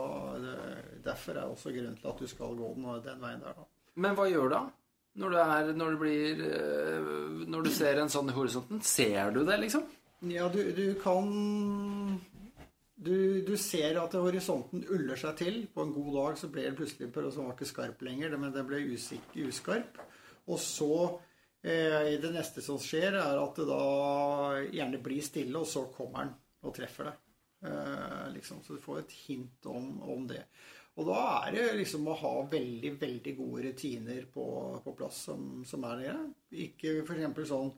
[1.04, 3.65] derfor er også grunnen til at du skal gå den, den veien der, da.
[4.00, 4.62] Men hva gjør du da?
[5.20, 7.10] Når du, er, når du, blir eh,
[7.52, 9.84] Når du ser en sånn i horisonten, ser du det, liksom?
[10.32, 11.28] Ja, du, du kan
[12.96, 15.60] du, du ser at horisonten uller seg til.
[15.76, 18.56] På en god dag så ble det plutselig på så var ikke skarp lenger, men
[18.56, 20.00] den ble usik, uskarp.
[20.48, 20.94] Og så
[21.68, 23.84] eh, Det neste som skjer, er at det da
[24.72, 27.21] gjerne blir stille, og så kommer den og treffer deg.
[27.65, 30.43] Eh, liksom, så du får et hint om, om det.
[30.95, 34.45] Og da er det liksom å ha veldig, veldig gode rutiner på,
[34.84, 36.13] på plass som, som er det.
[36.69, 37.41] Ikke f.eks.
[37.49, 37.73] sånn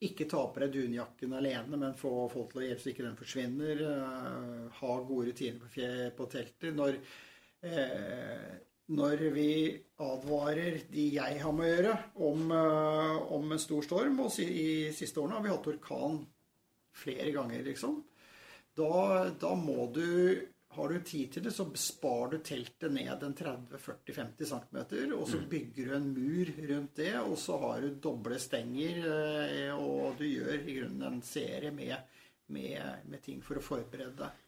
[0.00, 3.18] ikke ta på deg dunjakken alene, men få folk til å hjelpe så ikke den
[3.18, 3.82] forsvinner.
[3.84, 6.72] Eh, ha gode rutiner på, fje- på teltet.
[6.78, 6.96] Når,
[7.68, 8.50] eh,
[8.96, 9.50] når vi
[10.00, 11.96] advarer de jeg har med å gjøre,
[12.30, 16.22] om, eh, om en stor storm Og i siste årene har vi hatt orkan
[16.96, 18.00] flere ganger, liksom.
[18.76, 23.32] Da, da må du Har du tid til det, så spar du teltet ned en
[23.34, 24.76] 30-40-50 cm,
[25.16, 29.74] og så bygger du en mur rundt det, og så har du doble stenger, eh,
[29.74, 31.96] og du gjør i grunnen en serie med,
[32.54, 34.46] med, med ting for å forberede deg.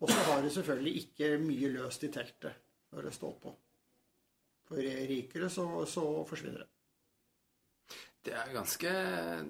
[0.00, 2.64] Og så har du selvfølgelig ikke mye løst i teltet
[2.96, 3.54] når det står på.
[4.68, 6.70] For rikere så, så forsvinner det.
[8.24, 8.96] Det er ganske,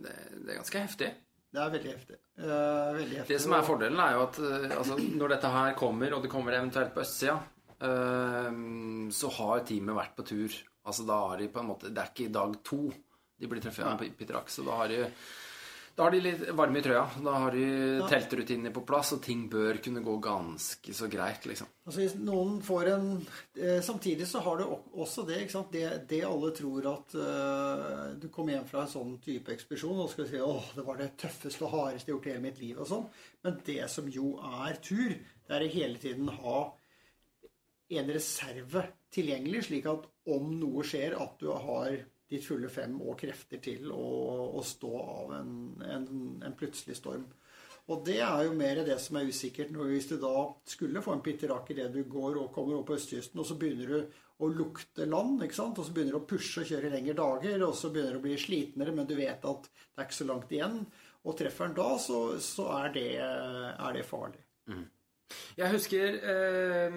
[0.02, 1.14] det, det er ganske heftig.
[1.48, 2.18] Det er veldig heftig.
[2.36, 3.32] Uh, veldig heftig.
[3.32, 6.32] Det som er fordelen, er jo at uh, altså, når dette her kommer, og det
[6.32, 7.38] kommer eventuelt på østsida,
[7.80, 8.50] uh,
[9.14, 10.58] så har teamet vært på tur.
[10.88, 12.86] Altså da har de på en måte Det er ikke dag to
[13.38, 14.12] de blir truffet av ja.
[14.18, 15.02] pitterakk, så da har de
[15.98, 17.00] da har de litt varme i trøya.
[17.26, 17.68] Da har de
[18.06, 21.66] teltrutinene på plass, og ting bør kunne gå ganske så greit, liksom.
[21.88, 23.08] Altså Hvis noen får en
[23.58, 25.72] eh, Samtidig så har du også det ikke sant?
[25.74, 30.12] Det, det alle tror at eh, Du kommer hjem fra en sånn type ekspedisjon og
[30.12, 32.60] skal si åh, det var det tøffeste og hardeste jeg har gjort i hele mitt
[32.62, 32.78] liv.
[32.78, 33.08] og sånn.
[33.42, 36.60] Men det som jo er tur, det er å hele tiden ha
[37.98, 41.98] en reserve tilgjengelig, slik at om noe skjer, at du har
[42.28, 44.06] ditt fulle fem og krefter til å,
[44.58, 45.52] å stå av en,
[45.84, 46.08] en,
[46.44, 47.26] en plutselig storm.
[47.88, 49.72] Og det er jo mer det som er usikkert.
[49.72, 50.34] Hvis du da
[50.68, 53.94] skulle få en pitterakk idet du går og kommer opp på østkysten, og så begynner
[53.94, 55.80] du å lukte land, ikke sant?
[55.80, 58.26] og så begynner du å pushe og kjøre lengre dager, og så begynner du å
[58.28, 60.78] bli slitnere, men du vet at det er ikke så langt igjen,
[61.24, 64.44] og treffer den da, så, så er, det, er det farlig.
[65.58, 66.96] Jeg husker eh,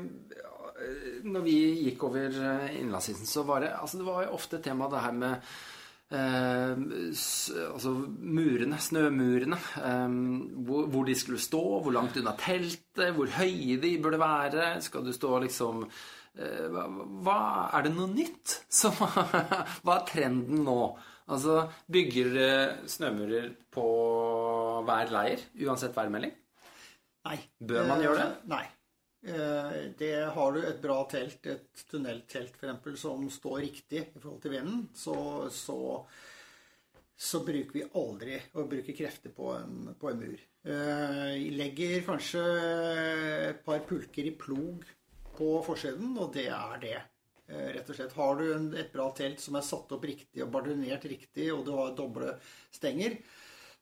[1.27, 5.03] når vi gikk over eh, innlandsisen, så var det altså det var ofte tema det
[5.03, 5.51] her med
[6.15, 6.71] eh,
[7.67, 9.59] altså murene, snømurene.
[9.81, 10.17] Eh,
[10.67, 14.73] hvor, hvor de skulle stå, hvor langt unna teltet, hvor høye de burde være.
[14.83, 17.39] Skal du stå liksom eh, hva,
[17.77, 18.61] Er det noe nytt?
[18.71, 18.93] Så,
[19.83, 20.81] hva er trenden nå?
[21.31, 23.83] Altså, Bygger dere snømurer på
[24.87, 26.33] hver leir, uansett værmelding?
[27.27, 27.37] Nei.
[27.71, 28.29] Bør man gjøre det?
[28.29, 28.63] Eh, Nei.
[29.23, 34.41] Eh, Det har du et bra telt, et tunneltelt f.eks., som står riktig i forhold
[34.41, 35.15] til vinden, så,
[35.53, 35.77] så,
[37.21, 40.41] så bruker vi aldri å bruke krefter på en, på en mur.
[40.65, 42.41] Eh, legger kanskje
[43.51, 44.85] et par pulker i plog
[45.37, 46.97] på forsiden, og det er det.
[47.51, 48.13] Rett og slett.
[48.15, 51.73] Har du et bra telt som er satt opp riktig og bardunert riktig, og du
[51.75, 52.37] har doble
[52.71, 53.17] stenger,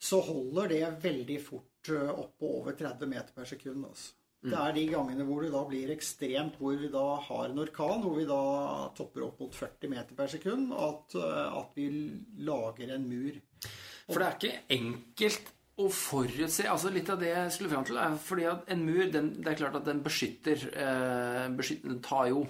[0.02, 3.86] så holder det veldig fort opp på over 30 meter per sekund.
[3.86, 4.16] Altså.
[4.40, 8.00] Det er de gangene hvor det da blir ekstremt, hvor vi da har en orkan,
[8.06, 8.42] hvor vi da
[8.96, 11.88] topper opp mot 40 meter per sekund, at, eh, at vi
[12.48, 13.40] lager en mur.
[14.08, 18.00] For det er ikke enkelt å forutse altså Litt av det jeg skulle fram til,
[18.00, 22.02] er fordi at en mur den, Det er klart at den beskytter, eh, beskytter Den
[22.04, 22.42] tar jo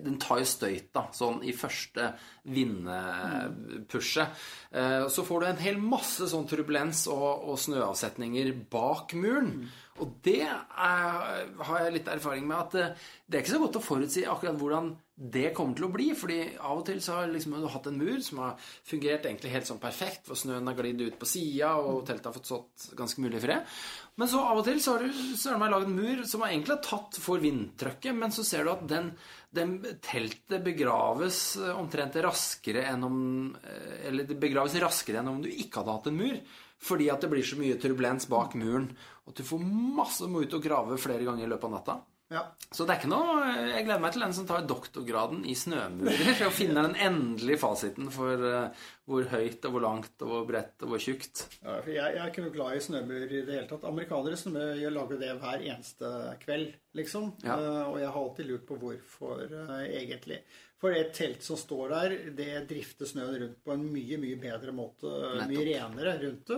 [0.00, 2.12] den tar jo støyt da, sånn i første
[2.48, 4.42] vindpushet.
[4.72, 9.66] Eh, så får du en hel masse sånn turbulens og, og snøavsetninger bak muren.
[10.00, 13.80] Og det er, har jeg litt erfaring med at eh, det er ikke så godt
[13.82, 16.08] å forutsi akkurat hvordan det kommer til å bli.
[16.18, 18.56] fordi av og til så har liksom, du hatt en mur som har
[18.88, 22.34] fungert egentlig helt sånn perfekt, hvor snøen har glidd ut på sida, og teltet har
[22.34, 23.76] fått stått ganske mulig i fred.
[24.18, 26.74] Men så av og til så har du søren lagd en mur som har egentlig
[26.74, 29.12] har tatt for vindtrykket, men så ser du at den,
[29.54, 33.22] den teltet begraves eh, omtrent raskere enn om
[33.62, 36.38] eh, Eller det begraves raskere enn om du ikke hadde hatt en mur.
[36.82, 38.90] Fordi at det blir så mye turbulens bak muren.
[39.22, 42.00] Og at du får masse må ut og grave flere ganger i løpet av natta.
[42.32, 42.42] Ja.
[42.72, 46.44] Så det er ikke noe Jeg gleder meg til den som tar doktorgraden i snømurer
[46.46, 50.84] og finner den endelige fasiten for uh, hvor høyt og hvor langt og hvor bredt
[50.86, 51.44] og hvor tjukt.
[51.60, 53.86] Ja, for jeg, jeg er ikke noe glad i snømur i det hele tatt.
[53.88, 54.66] Amerikanere snø,
[54.96, 56.68] lager det hver eneste kveld,
[56.98, 57.32] liksom.
[57.44, 57.58] Ja.
[57.58, 60.42] Uh, og jeg har alltid lurt på hvorfor, uh, egentlig.
[60.82, 64.72] For et telt som står der, det drifter snøen rundt på en mye mye bedre
[64.74, 65.06] måte.
[65.06, 65.52] Nettopp.
[65.52, 66.56] Mye renere rundt det.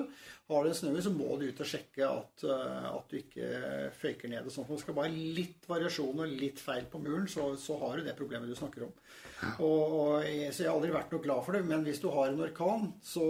[0.49, 3.51] Har du en snø, så må du ut og sjekke at, uh, at du ikke
[4.01, 4.49] føyker ned.
[4.49, 4.71] og sånt.
[4.73, 8.17] Det skal bare litt variasjon og litt feil på muren, så, så har du det
[8.17, 8.97] problemet du snakker om.
[9.59, 11.63] Og, og, jeg- så jeg har aldri vært noe glad for det.
[11.69, 13.29] Men hvis du har en orkan, så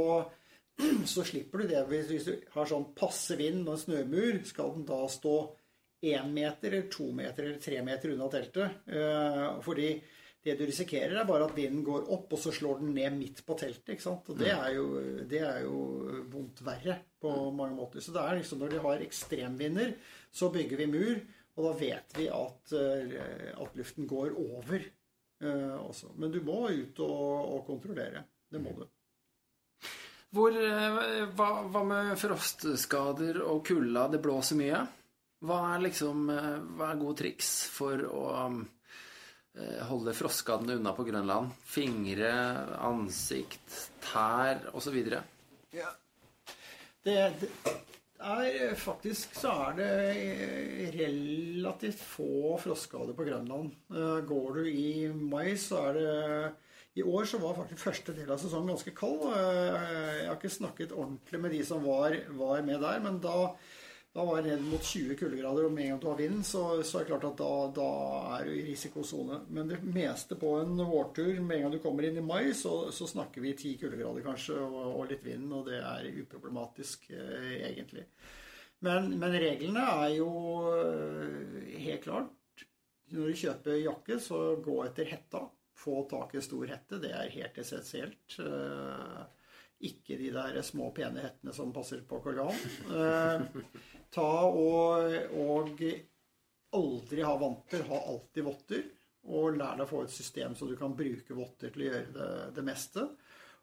[1.14, 1.82] så slipper du det.
[1.90, 5.34] Hvis, du har sånn passe vind og en snømur, skal den da stå
[6.06, 8.82] én meter eller to meter eller tre meter unna teltet?
[8.90, 9.94] Eh, fordi
[10.44, 13.40] det du risikerer, er bare at vinden går opp, og så slår den ned midt
[13.46, 13.94] på teltet.
[13.94, 14.28] ikke sant?
[14.28, 14.88] Og det er jo,
[15.30, 15.78] det er jo
[16.32, 18.04] vondt verre på mange måter.
[18.04, 19.94] Så det er liksom når de har ekstremvinder,
[20.28, 21.22] så bygger vi mur,
[21.54, 26.12] og da vet vi at, eh, at luften går over eh, også.
[26.20, 28.26] Men du må ut og, og kontrollere.
[28.52, 28.84] Det må du.
[30.34, 34.08] Hvor, eh, hva, hva med frostskader og kulda?
[34.12, 34.82] Det blåser mye.
[35.44, 38.24] Hva er liksom eh, Hva er gode triks for å
[39.88, 41.52] holde froskene unna på Grønland?
[41.70, 42.32] Fingre,
[42.82, 44.96] ansikt, tær osv.
[45.74, 45.86] Det,
[47.04, 47.20] det
[48.24, 49.92] er faktisk så er det
[50.96, 53.72] relativt få frostskader på Grønland.
[53.92, 56.52] Eh, Går du i mai, så er det
[56.94, 59.24] I år så var faktisk første del av sesongen ganske kald.
[59.34, 63.50] Eh, Jeg har ikke snakket ordentlig med de som var, var med der, men da,
[64.14, 66.60] da var det ned mot 20 kuldegrader, og med en gang du har vind, så,
[66.86, 67.86] så er det klart at da, da
[68.36, 69.40] er du i risikosone.
[69.50, 72.92] Men det meste på en vårtur, med en gang du kommer inn i mai, så,
[72.94, 77.56] så snakker vi 10 kuldegrader kanskje, og, og litt vind, og det er uproblematisk eh,
[77.72, 78.06] egentlig.
[78.86, 80.30] Men, men reglene er jo
[80.76, 82.64] eh, helt klart
[83.14, 85.42] Når du kjøper jakke, så gå etter hetta.
[85.74, 87.02] Få tak i stor hette.
[87.02, 88.38] Det er helt essensielt.
[88.38, 89.24] Eh,
[89.84, 92.54] ikke de der små, pene hettene som passer på korgan.
[92.94, 93.42] Eh,
[94.14, 95.84] ta og, og
[96.74, 97.86] aldri ha vanter.
[97.88, 98.84] Ha alltid votter.
[99.24, 102.10] Og lær deg å få et system så du kan bruke votter til å gjøre
[102.12, 103.06] det, det meste.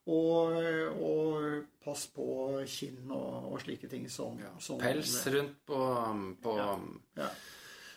[0.10, 0.56] Og,
[0.98, 1.44] og
[1.86, 2.26] pass på
[2.66, 5.82] kinn og, og slike ting som, som Pels rundt på,
[6.42, 7.28] på ja.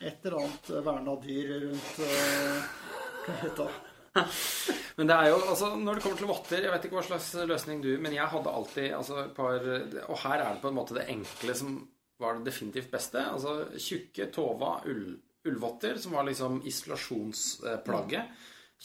[0.05, 2.69] Et eller annet verna dyr rundt uh,
[3.41, 3.73] heter det?
[4.99, 7.33] Men det er jo, altså, når det kommer til votter Jeg vet ikke hva slags
[7.49, 9.65] løsning du Men jeg hadde alltid altså, par
[10.05, 11.73] Og her er det på en måte det enkle som
[12.21, 13.21] var det definitivt beste.
[13.21, 15.15] Altså tjukke Tova ull,
[15.47, 18.35] ullvotter, som var liksom isolasjonsplagget.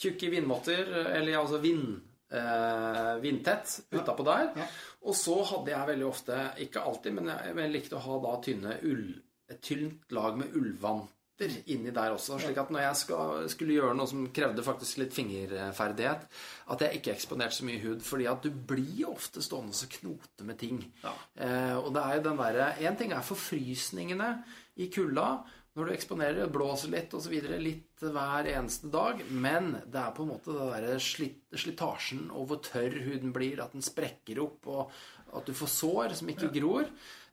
[0.01, 1.99] Tjukke vindvotter, eller altså vind,
[2.31, 4.51] eh, vindtett utapå der.
[4.55, 4.67] Ja.
[5.07, 8.35] Og så hadde jeg veldig ofte, ikke alltid, men jeg, jeg likte å ha da
[8.45, 9.09] tynne ull,
[9.51, 11.20] et tynt lag med ullvanter
[11.65, 12.39] inni der også.
[12.41, 16.27] Slik at når jeg skal, skulle gjøre noe som krevde faktisk litt fingerferdighet,
[16.73, 18.03] at jeg ikke eksponerte så mye hud.
[18.05, 20.83] Fordi at du blir ofte stående og knote med ting.
[21.03, 21.15] Ja.
[21.35, 24.35] Eh, og det er jo den derre Én ting er forfrysningene
[24.81, 25.31] i kulda.
[25.71, 27.31] Når du eksponerer, blåser litt osv.
[27.63, 29.21] litt hver eneste dag.
[29.31, 33.61] Men det er på en måte det der slit, slitasjen og hvor tørr huden blir,
[33.63, 34.91] at den sprekker opp, og
[35.31, 36.91] at du får sår som ikke gror.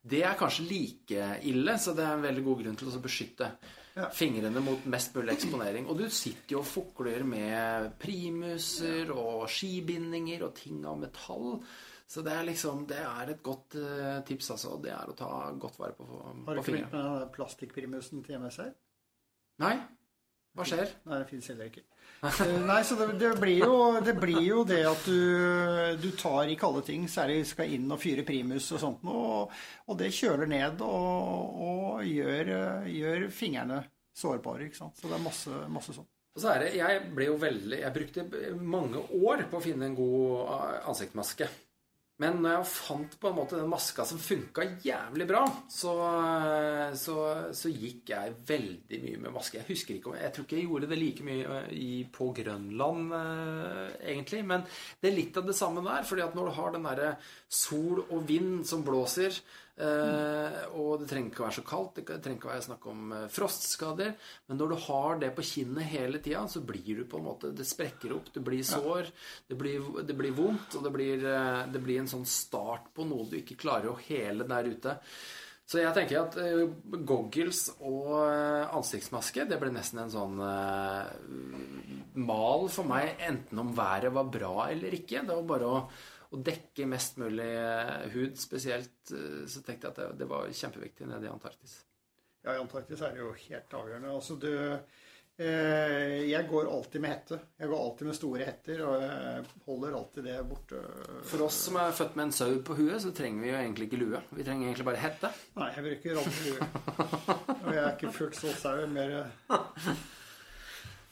[0.08, 3.50] Det er kanskje like ille, så det er en veldig god grunn til å beskytte
[3.98, 4.08] Ja.
[4.14, 5.88] fingrene mot mest mulig eksponering.
[5.90, 11.58] Og du sitter jo og fukler med primuser og skibindinger og ting av metall.
[12.08, 14.78] Så det er liksom Det er et godt eh, tips, altså.
[14.80, 15.30] Det er å ta
[15.61, 18.70] godt vare på, Har du på ikke begynt med den plastikkprimusen til MSR?
[19.64, 19.74] Nei?
[20.56, 20.94] Hva skjer?
[21.04, 21.84] Nei, det fins heller ikke.
[22.18, 26.50] Eh, Nei, så det, det, blir jo, det blir jo det at du, du tar
[26.50, 30.11] i kalde ting, særlig skal inn og fyre primus og sånt noe, og, og det
[30.16, 33.85] kjøler ned og, og gjør, eh, gjør fingrene
[34.18, 34.98] sårbare, ikke sant.
[34.98, 36.09] Så det er masse, masse sånn.
[36.35, 39.88] Og så er det, Jeg ble jo veldig, jeg brukte mange år på å finne
[39.88, 41.48] en god eh, ansiktsmaske.
[42.18, 45.92] Men når jeg fant på en måte den maska som funka jævlig bra, så,
[46.98, 47.18] så,
[47.54, 49.61] så gikk jeg veldig mye med maske.
[49.61, 52.33] Jeg husker ikke om, jeg tror ikke jeg gjorde det like mye eh, i, på
[52.35, 54.42] Grønland, eh, egentlig.
[54.50, 54.66] Men
[54.98, 56.02] det er litt av det samme der.
[56.09, 57.14] fordi at når du har den derre
[57.46, 59.38] sol og vind som blåser,
[59.78, 63.12] og det trenger ikke å være så kaldt, det trenger ikke å være snakk om
[63.14, 64.14] eh, frostskader,
[64.50, 67.52] men når du har det på kinnet hele tida, så blir du på en måte
[67.54, 69.10] Det sprekker opp, det blir sår,
[69.48, 73.06] det blir, det blir vondt, og det blir, eh, det blir en sånn start på
[73.06, 74.98] noe du ikke klarer å hele der ute.
[75.68, 76.62] Så jeg tenker at eh,
[77.04, 81.10] goggles og eh, ansiktsmaske det ble nesten en sånn eh,
[82.24, 85.26] mal for meg, enten om været var bra eller ikke.
[85.28, 85.82] Det var bare å,
[86.28, 88.38] å dekke mest mulig eh, hud.
[88.40, 91.80] Spesielt eh, så tenkte jeg at det, det var kjempeviktig nede i Antarktis.
[92.44, 94.12] Ja, i Antarktis er det jo helt avgjørende.
[94.14, 97.40] Altså, du eh, Jeg går alltid med hette.
[97.58, 100.84] Jeg går alltid med store hetter, og jeg holder alltid det borte.
[101.32, 103.88] For oss som er født med en sau på huet, så trenger vi jo egentlig
[103.88, 104.22] ikke lue.
[104.36, 105.32] Vi trenger egentlig bare hette.
[105.58, 106.70] Nei, jeg bruker aldri lue.
[107.58, 109.20] Og jeg er ikke fullt så sau, mer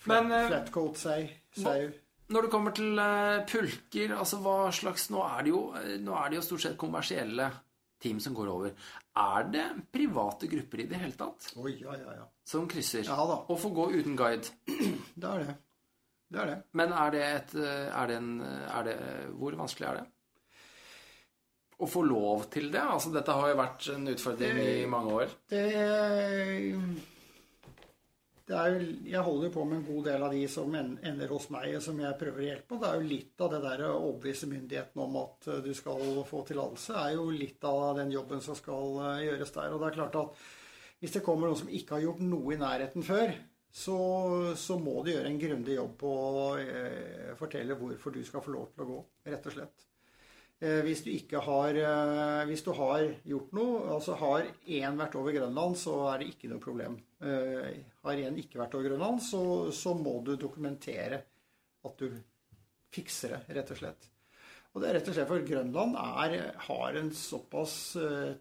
[0.07, 1.95] Men eh, flatcoat-sau.
[2.35, 6.17] Når det kommer til eh, pulker, altså hva slags Nå er det jo, eh, nå
[6.19, 7.51] er det jo stort sett kommersielle
[8.03, 8.73] team som går over.
[9.17, 12.27] Er det private grupper i det hele tatt Oi, ja, ja, ja.
[12.45, 13.07] som krysser?
[13.07, 14.51] Ja da, Og får gå uten guide?
[15.23, 15.57] det er det.
[16.27, 16.59] Det er det.
[16.77, 18.97] Men er det et er det en, er det,
[19.39, 20.07] Hvor vanskelig er det?
[21.77, 22.81] Å få lov til det?
[22.81, 25.35] Altså, dette har jo vært en utfordring i mange år.
[25.53, 27.16] Det, det
[28.47, 31.73] jo, jeg holder jo på med en god del av de som ender hos meg,
[31.75, 32.77] og som jeg prøver å hjelpe.
[32.77, 35.73] Og det er jo litt av det der å overbevise myndighetene om at eh, du
[35.75, 39.75] skal få tillatelse, er jo litt av den jobben som skal eh, gjøres der.
[39.75, 40.47] Og det er klart at
[41.03, 43.35] hvis det kommer noen som ikke har gjort noe i nærheten før,
[43.77, 43.99] så,
[44.57, 48.55] så må du gjøre en grundig jobb på å eh, fortelle hvorfor du skal få
[48.55, 49.89] lov til å gå, rett og slett.
[50.65, 55.17] Eh, Hvis du ikke har eh, Hvis du har gjort noe, altså har én vært
[55.21, 56.97] over Grønland, så er det ikke noe problem.
[57.21, 59.43] Eh, Har én ikke vært over Grønland, så,
[59.73, 61.21] så må du dokumentere
[61.87, 62.21] at du
[62.97, 64.09] fikser det, rett og slett.
[64.73, 66.35] Og det er rett og slett for Grønland er,
[66.67, 67.75] har en såpass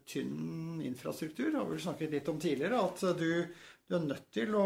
[0.08, 3.30] tynn infrastruktur, det har vi snakket litt om tidligere, at du,
[3.88, 4.66] du er nødt til å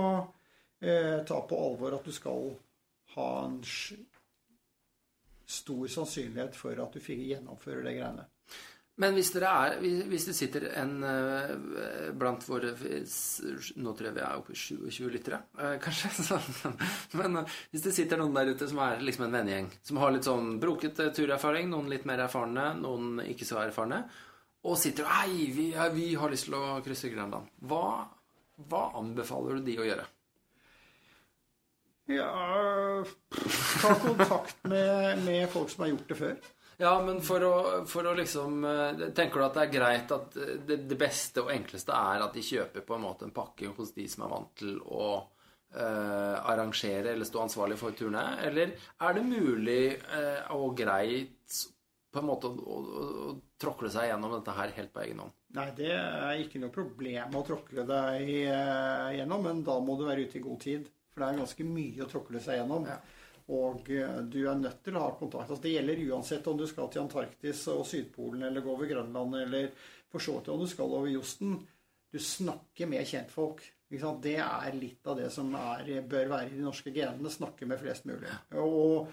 [0.81, 2.49] eh, ta på alvor at du skal
[3.13, 3.59] ha en
[5.49, 8.27] stor sannsynlighet for at du fikk gjennomføre det greiene.
[8.99, 9.77] Men hvis, dere er,
[10.11, 11.51] hvis det sitter en eh,
[12.19, 16.39] blant våre Nå tror jeg vi er oppe i 27 lyttere, eh, kanskje.
[17.21, 20.11] Men eh, hvis det sitter noen der ute som er liksom en vennegjeng, som har
[20.11, 24.03] litt sånn brokete turerfaring, noen litt mer erfarne, noen ikke så erfarne,
[24.67, 27.47] og sitter og Hei, vi, vi har lyst til å krysse Grønland.
[27.71, 27.85] Hva,
[28.67, 30.09] hva anbefaler du de å gjøre?
[32.09, 33.03] Ja
[33.81, 36.39] Ta kontakt med, med folk som har gjort det før.
[36.79, 37.55] Ja, men for å,
[37.91, 41.43] for å liksom eh, Tenker du at det er greit at eh, det, det beste
[41.43, 44.31] og enkleste er at de kjøper på en måte en pakke hos de som er
[44.31, 45.09] vant til å
[45.75, 48.23] eh, arrangere eller stå ansvarlig for turene?
[48.47, 51.59] Eller er det mulig eh, og greit
[52.09, 52.79] på en måte å, å,
[53.27, 55.35] å tråkle seg gjennom dette her helt på egen hånd?
[55.57, 60.07] Nei, det er ikke noe problem å tråkle deg eh, gjennom, men da må du
[60.07, 60.87] være ute i god tid.
[61.09, 62.85] For det er ganske mye å tråkle seg gjennom.
[62.89, 62.99] Ja.
[63.49, 65.49] Og eh, du er nødt til å ha kontakt.
[65.49, 69.39] Altså, det gjelder uansett om du skal til Antarktis og Sydpolen, eller gå over Grønland,
[69.41, 69.71] eller
[70.09, 71.57] for så vidt om du skal over Josten.
[72.09, 73.63] Du snakker med kjentfolk.
[73.89, 77.31] Det er litt av det som er, bør være i de norske genene.
[77.33, 78.29] Snakke med flest mulig.
[78.61, 79.09] Og,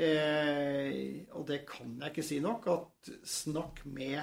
[0.00, 4.22] eh, og det kan jeg ikke si nok, at snakk med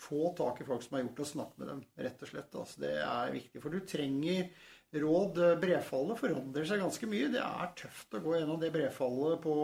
[0.00, 2.60] få tak i folk som har gjort det, og snakk med dem, rett og slett.
[2.60, 3.64] Altså, det er viktig.
[3.64, 4.52] For du trenger
[4.92, 5.40] råd.
[5.62, 7.30] Brefallet forandrer seg ganske mye.
[7.32, 9.56] Det er tøft å gå gjennom det brefallet på,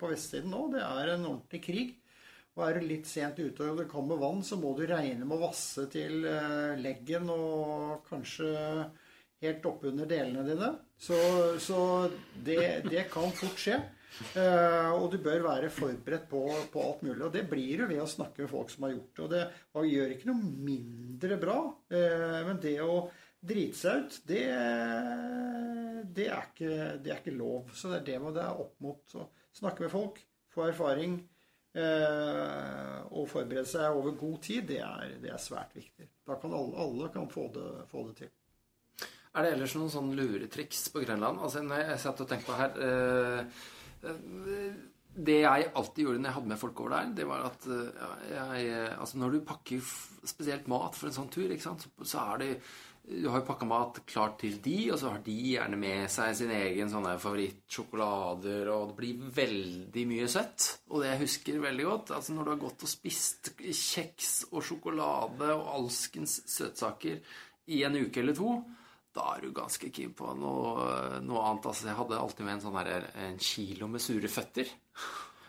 [0.00, 0.66] på vestsiden nå.
[0.74, 1.94] Det er en ordentlig krig.
[2.54, 5.34] Og er du litt sent ute og det kommer vann, så må du regne med
[5.40, 8.52] å vasse til eh, leggen og kanskje
[9.42, 10.70] helt oppunder delene dine.
[10.94, 11.18] Så,
[11.58, 11.80] så
[12.46, 13.80] det, det kan fort skje.
[14.38, 17.24] Eh, og du bør være forberedt på, på alt mulig.
[17.26, 19.24] Og det blir du ved å snakke med folk som har gjort det.
[19.24, 21.58] Og det og gjør ikke noe mindre bra.
[21.90, 23.00] Eh, men det å
[23.44, 24.42] drite seg ut, det,
[26.16, 26.72] det, er ikke,
[27.04, 27.70] det er ikke lov.
[27.76, 30.20] Så det er det det er opp mot å snakke med folk,
[30.54, 31.18] få erfaring
[31.74, 34.64] eh, og forberede seg over god tid.
[34.70, 36.08] Det er, det er svært viktig.
[36.24, 37.50] Da kan alle, alle kan få
[37.90, 38.32] få det til.
[39.34, 41.40] Er det ellers noen sånn luretriks på Grønland?
[41.42, 43.62] Altså, når jeg satt og tenkte på her eh,
[44.06, 44.76] eh,
[45.26, 48.04] Det jeg alltid gjorde når jeg hadde med folk over der, det var at eh,
[48.30, 49.88] jeg, altså Når du pakker
[50.30, 52.50] spesielt mat for en sånn tur, sant, så, så er det
[53.04, 56.30] Du har jo pakka mat klart til de, og så har de gjerne med seg
[56.38, 60.70] sin egen sånne favorittsjokolader, og det blir veldig mye søtt.
[60.88, 64.64] Og det jeg husker veldig godt, altså når du har gått og spist kjeks og
[64.64, 67.20] sjokolade og alskens søtsaker
[67.76, 68.56] i en uke eller to,
[69.14, 71.68] da er du ganske keen på noe, noe annet.
[71.70, 74.72] Altså, jeg hadde alltid med en sånn der, en kilo med sure føtter.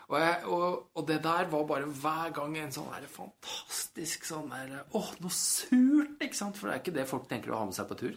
[0.06, 4.52] Og, jeg, og, og det der var bare hver gang en sånn der fantastisk sånn
[4.52, 6.12] der Åh, noe surt!
[6.22, 6.54] ikke sant?
[6.60, 8.14] For det er ikke det folk tenker å ha med seg på tur.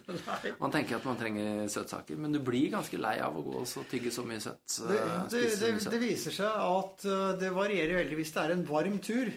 [0.61, 3.67] Man tenker at man trenger søtsaker, men du blir ganske lei av å gå og
[3.69, 4.61] så tygge så mye søtt.
[4.85, 5.93] Det, eh, det, det, søtt.
[5.95, 8.19] det viser seg at uh, det varierer veldig.
[8.21, 9.31] Hvis det er en varm tur,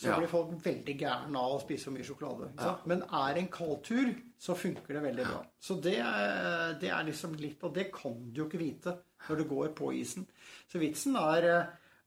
[0.00, 0.16] så Ja.
[0.16, 2.48] blir folk veldig gærne av å spise så mye sjokolade.
[2.54, 2.86] Ikke sant?
[2.88, 5.42] Men er det en kald tur, så funker det veldig bra.
[5.60, 8.96] Så det er, det er liksom litt Og det kan du jo ikke vite
[9.28, 10.24] når du går på isen.
[10.72, 11.50] Så vitsen er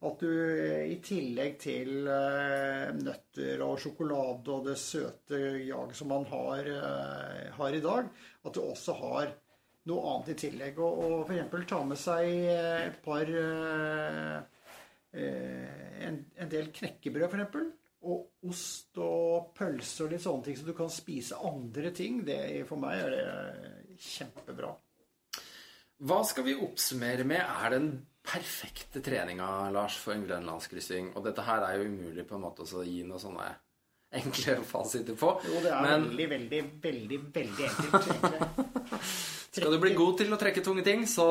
[0.04, 6.12] at du uh, i tillegg til uh, nøtter og sjokolade og det søte jaget som
[6.12, 8.12] man har, uh, har i dag,
[8.44, 9.34] at du også har
[9.90, 10.80] noe annet i tillegg.
[10.84, 11.68] Og, og f.eks.
[11.70, 14.38] ta med seg eh, et par eh,
[15.12, 17.80] eh, en, en del knekkebrød, f.eks.
[18.04, 22.20] Og ost og pølse og litt sånne ting, så du kan spise andre ting.
[22.28, 24.74] Det, for meg er det kjempebra.
[26.04, 27.94] Hva skal vi oppsummere med er den
[28.24, 31.12] perfekte treninga, Lars, for en grønlandskryssing?
[31.18, 33.50] Og dette her er jo umulig på en måte å gi noe sånne
[34.14, 35.34] enkle fasiter på.
[35.48, 38.74] Jo, det er Men veldig, veldig, veldig veldig enkelt.
[39.54, 41.28] skal du bli god til å trekke tunge ting, så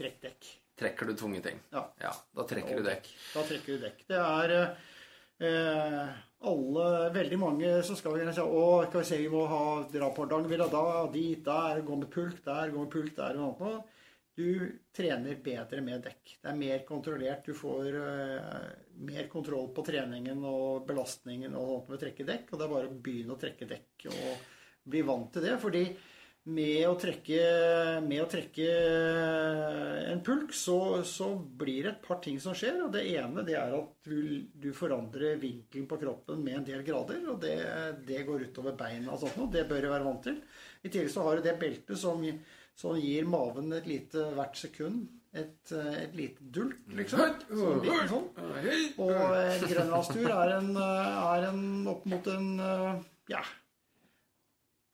[0.00, 0.50] Trekk dekk.
[0.80, 1.58] trekker du tunge ting.
[1.74, 1.84] Ja.
[2.00, 3.08] Ja, da trekker du dekk.
[3.34, 4.04] Da trekker du dekk.
[4.08, 6.12] Det er eh,
[6.52, 9.62] alle, veldig mange som skal gjerne si å, skal vi se, vi må ha,
[9.92, 13.42] dra på Hardangervidda da, dit, der, gå med pulk der, gå med pulk der, og
[13.60, 13.96] noe annet.
[14.36, 16.36] Du trener bedre med dekk.
[16.40, 17.44] Det er mer kontrollert.
[17.44, 18.70] Du får eh,
[19.08, 22.46] mer kontroll på treningen og belastningen og sånt med å trekke dekk.
[22.52, 24.48] Og det er bare å begynne å trekke dekk og
[24.90, 25.58] bli vant til det.
[25.60, 25.84] Fordi
[26.50, 27.40] med å trekke,
[28.06, 28.68] med å trekke
[30.08, 32.78] en pulk, så, så blir det et par ting som skjer.
[32.86, 36.86] Og det ene det er at du, du forandrer vinkelen på kroppen med en del
[36.86, 37.20] grader.
[37.28, 37.58] Og det,
[38.08, 39.52] det går utover beina og sånt noe.
[39.52, 40.40] Det bør du være vant til.
[40.80, 42.24] I tillegg så har du det beltet som,
[42.80, 45.08] som gir maven et lite hvert sekund.
[45.30, 47.20] Et, et lite dult, liksom.
[47.46, 48.24] Sånn, liten sånn.
[48.98, 51.60] Og en grønlandstur er, en, er en
[51.92, 52.48] opp mot en
[53.30, 53.44] ja,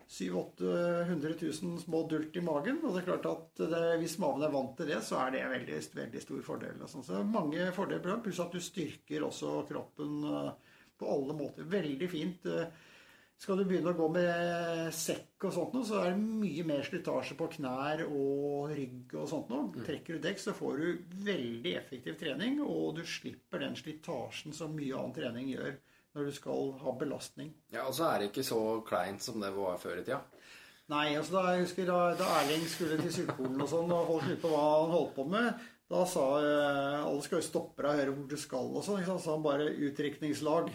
[0.08, 2.78] 700 000-800 000 små dult i magen.
[2.84, 5.42] Og det er klart at det, hvis maven er vant til det, så er det
[5.42, 6.84] en veldig, veldig stor fordel.
[6.88, 7.06] sånn.
[7.06, 11.66] Så mange fordeler, pluss at du styrker også kroppen eh, på alle måter.
[11.72, 12.46] Veldig fint.
[13.36, 16.86] Skal du begynne å gå med sekk og sånt noe, så er det mye mer
[16.86, 19.84] slitasje på knær og rygg og sånt noe.
[19.84, 24.72] Trekker du dekk, så får du veldig effektiv trening, og du slipper den slitasjen som
[24.76, 25.76] mye annen trening gjør
[26.16, 27.52] når du skal ha belastning.
[27.74, 30.22] Ja, Og så er det ikke så kleint som det var før i tida.
[30.88, 34.28] Nei, altså da, jeg husker da, da Erling skulle til Sydpolen og sånn, og folk
[34.30, 37.90] lurte på hva han holdt på med, da sa eh, alle skal jo stoppe deg
[37.90, 39.04] og høre hvor du skal og sånn.
[39.06, 40.72] Så han bare 'utrykningslag'.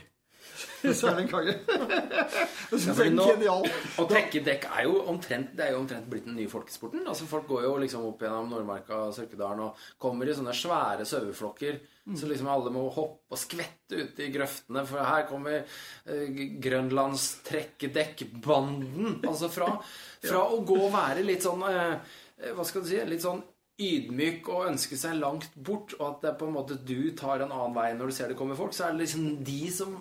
[0.99, 1.53] Så Kage.
[1.67, 3.69] det syns jeg er nå- genialt.
[4.01, 7.03] Å trekke dekk er jo omtrent, det er jo omtrent blitt den nye folkesporten.
[7.07, 11.05] Altså Folk går jo liksom opp gjennom Nordmarka og Sørkedalen og kommer i sånne svære
[11.05, 11.79] saueflokker.
[12.17, 17.27] Så liksom alle må hoppe og skvette ute i grøftene, for her kommer eh, Grønlands
[17.45, 19.21] trekkedekkbanden.
[19.27, 19.75] Altså fra,
[20.25, 22.17] fra å gå og være litt sånn eh,
[22.55, 23.01] Hva skal du si?
[23.07, 23.43] Litt sånn
[23.81, 27.41] ydmyk og ønske seg langt bort, og at det er på en måte du tar
[27.41, 29.95] en annen vei når du ser det kommer folk, så er det liksom de som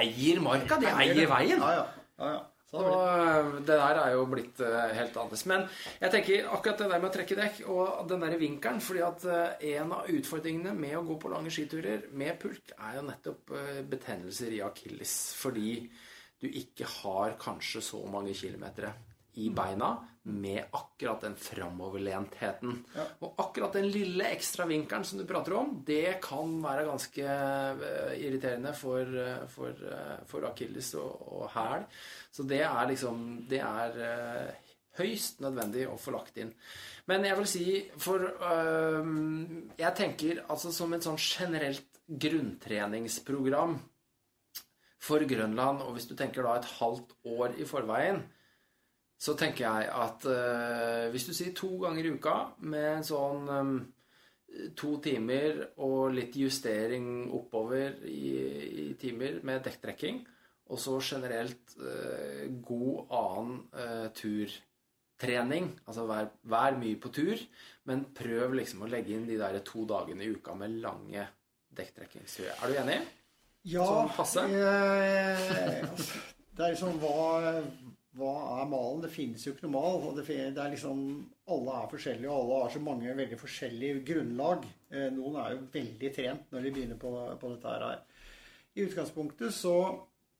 [0.00, 0.80] eier marka.
[0.80, 1.60] De eier veien.
[1.60, 1.84] Ja, ja.
[2.22, 2.40] ja, ja.
[2.72, 5.44] Så øh, det der er jo blitt øh, helt annerledes.
[5.46, 5.66] Men
[6.00, 9.26] jeg tenker akkurat det der med å trekke dekk og den der vinkelen fordi at
[9.28, 13.52] øh, en av utfordringene med å gå på lange skiturer med pulk er jo nettopp
[13.92, 15.16] betennelser i akilles.
[15.36, 15.74] Fordi
[16.40, 18.88] du ikke har kanskje så mange kilometer
[19.40, 22.74] i beina med akkurat den framoverlentheten.
[23.24, 28.12] Og akkurat den lille ekstra vinkelen som du prater om, det kan være ganske øh,
[28.20, 31.86] irriterende for, øh, for, øh, for akilles og, og hæl.
[32.30, 34.52] Så det er liksom Det er
[34.98, 36.52] høyst nødvendig å få lagt inn.
[37.08, 37.66] Men jeg vil si
[37.98, 39.14] for øh,
[39.78, 43.78] Jeg tenker altså som et sånn generelt grunntreningsprogram
[45.02, 48.20] for Grønland, og hvis du tenker da et halvt år i forveien,
[49.22, 52.32] så tenker jeg at øh, hvis du sier to ganger i uka
[52.66, 53.76] med sånn øhm,
[54.76, 58.32] to timer og litt justering oppover i,
[58.82, 60.18] i timer med dekktrekking,
[60.72, 64.52] og så generelt øh, god annen tur
[65.22, 65.70] trening.
[65.86, 67.38] Altså vær, vær mye på tur,
[67.88, 71.26] men prøv liksom å legge inn de der to dagene i uka med lange
[71.78, 72.58] dekktrekkingsturer.
[72.58, 72.98] Er du enig?
[73.70, 74.42] Ja, Sånn passe?
[74.50, 77.60] eh, altså, det er liksom hva,
[78.18, 79.00] hva er malen?
[79.04, 80.02] Det finnes jo ikke noe mal.
[80.10, 80.98] og det, det er liksom,
[81.48, 84.66] Alle er forskjellige, og alle har så mange veldig forskjellige grunnlag.
[84.92, 88.02] Eh, noen er jo veldig trent når de begynner på, på dette her.
[88.76, 89.76] I utgangspunktet så,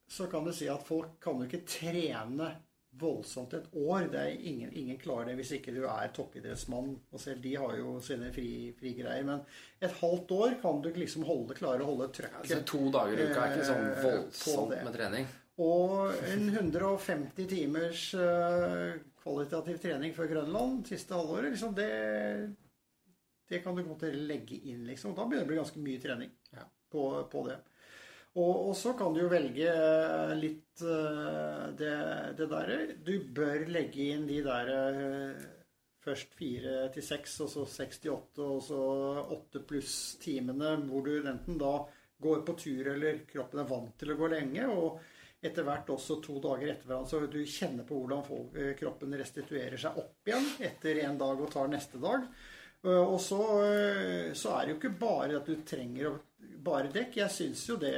[0.09, 2.53] så kan du si at folk kan jo ikke trene
[3.01, 4.07] voldsomt et år.
[4.13, 6.91] Det er ingen, ingen klarer det hvis ikke du er toppidrettsmann.
[7.13, 9.41] Og selv de har jo sine fri- greier, Men
[9.81, 12.43] et halvt år kan du liksom holde, klare å holde trøkket.
[12.45, 15.31] Altså, to dager i uka er ikke sånn Eh, voldsomt med trening.
[15.61, 21.91] Og en 150 timers eh, kvalitativ trening før Grønland siste halvåret, liksom det
[23.51, 25.13] Det kan du godt legge inn, liksom.
[25.15, 26.65] Da begynner det å bli ganske mye trening Ja.
[26.91, 27.59] på, på det.
[28.33, 31.97] Og, og så kan du jo velge eh, litt eh, det,
[32.39, 34.73] det derre Du bør legge inn de der
[36.03, 38.79] først fire til seks, og så seks til åtte, og så
[39.37, 41.77] åtte pluss timene hvor du enten da
[42.23, 44.99] går på tur eller kroppen er vant til å gå lenge, og
[45.43, 49.81] etter hvert også to dager etter hverandre, så du kjenner på hvordan eh, kroppen restituerer
[49.81, 52.29] seg opp igjen etter en dag og tar neste dag.
[52.85, 56.15] Eh, Og så, eh, så er det jo ikke bare at du trenger å
[56.63, 57.19] bare dekk.
[57.23, 57.93] Jeg syns jo det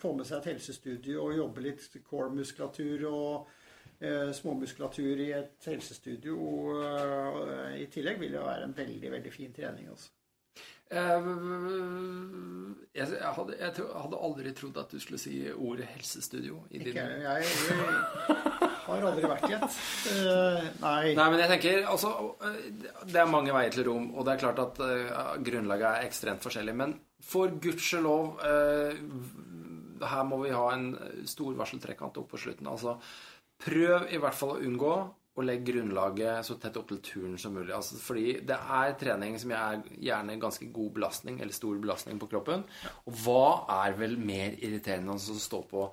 [0.00, 3.48] Få med seg et helsestudio og jobbe litt core-muskulatur og
[4.00, 6.36] eh, småmuskulatur i et helsestudio
[6.80, 9.92] eh, i tillegg vil jo være en veldig, veldig fin trening.
[9.92, 10.15] Altså.
[10.90, 11.26] Eh,
[12.96, 16.62] Jeg, hadde, jeg hadde aldri trodd at du skulle si ordet helsestudio.
[16.70, 16.94] I din...
[16.94, 19.76] Ikke, jeg, jeg har aldri vært i et.
[20.12, 21.02] Eh, nei.
[21.18, 22.12] Nei, men jeg tenker altså,
[22.46, 22.60] eh,
[23.02, 26.46] Det er mange veier til rom, og det er klart at uh, grunnlaget er ekstremt
[26.46, 26.76] forskjellig.
[26.78, 26.94] Men
[27.26, 28.94] for gudskjelov uh,
[30.06, 30.90] Her må vi ha en
[31.26, 32.70] stor varseltrekant opp på slutten.
[32.70, 32.96] Altså,
[33.66, 34.96] prøv i hvert fall å unngå
[35.36, 37.72] å legge grunnlaget så tett opp til turen som mulig.
[37.76, 42.30] Altså, fordi det er trening som er gjerne ganske god belastning, eller stor belastning på
[42.32, 42.64] kroppen.
[43.04, 43.44] Og hva
[43.84, 45.90] er vel mer irriterende enn å stå på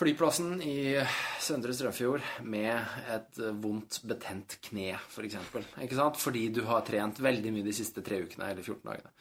[0.00, 0.96] flyplassen i
[1.44, 2.72] Søndre Strømfjord med
[3.12, 5.36] et vondt, betent kne, f.eks.
[5.84, 6.16] Ikke sant?
[6.20, 9.12] Fordi du har trent veldig mye de siste tre ukene eller 14 dagene.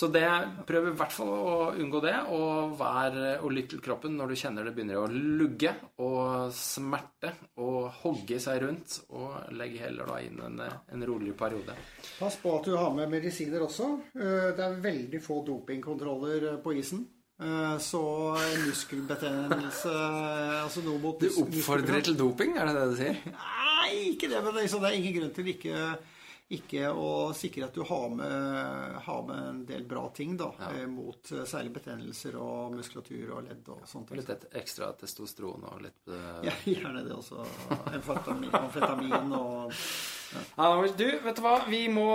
[0.00, 0.22] Så det,
[0.68, 4.38] prøv i hvert fall å unngå det, og, vær, og lytt til kroppen når du
[4.38, 9.00] kjenner det begynner å lugge og smerte og hogge seg rundt.
[9.10, 11.74] Og legg heller da inn en, en rolig periode.
[12.20, 13.90] Pass på at du har med medisiner også.
[14.14, 17.02] Eh, Det er veldig få dopingkontroller eh, på isen.
[17.40, 18.00] Eh, Så
[18.66, 19.92] muskelbetennelse
[20.60, 20.90] Altså Du
[21.40, 23.16] oppfordrer til doping, er det det du sier?
[23.32, 24.42] Nei, ikke det.
[24.44, 25.96] Men det er liksom- det er ingen grunn til ikke,
[26.50, 30.86] ikke å sikre at du har med, har med en del bra ting da, ja.
[30.90, 34.10] mot eh, særlig betennelser og muskulatur og ledd og sånt.
[34.18, 36.40] Litt et ekstra testosteron og litt uh...
[36.48, 37.46] Ja, gjerne det også.
[37.92, 39.78] Amfetamin, amfetamin og
[40.58, 41.56] Ja, du, vet du hva?
[41.70, 42.10] Vi må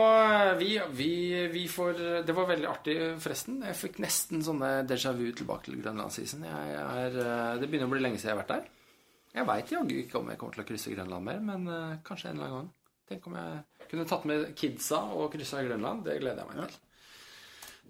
[0.59, 1.11] vi, vi,
[1.51, 3.63] vi får Det var veldig artig, forresten.
[3.71, 6.43] Jeg fikk nesten sånne déjà vu tilbake til Grønlandsisen.
[6.47, 8.71] Jeg er, eh, det begynner å bli lenge siden jeg har vært der.
[9.35, 12.33] Jeg veit jaggu ikke om jeg kommer til å krysse Grønland mer, men eh, kanskje
[12.33, 12.73] en eller annen gang.
[13.09, 16.03] Tenk om jeg kunne tatt med kidsa og kryssa Grønland.
[16.07, 16.81] Det gleder jeg meg til.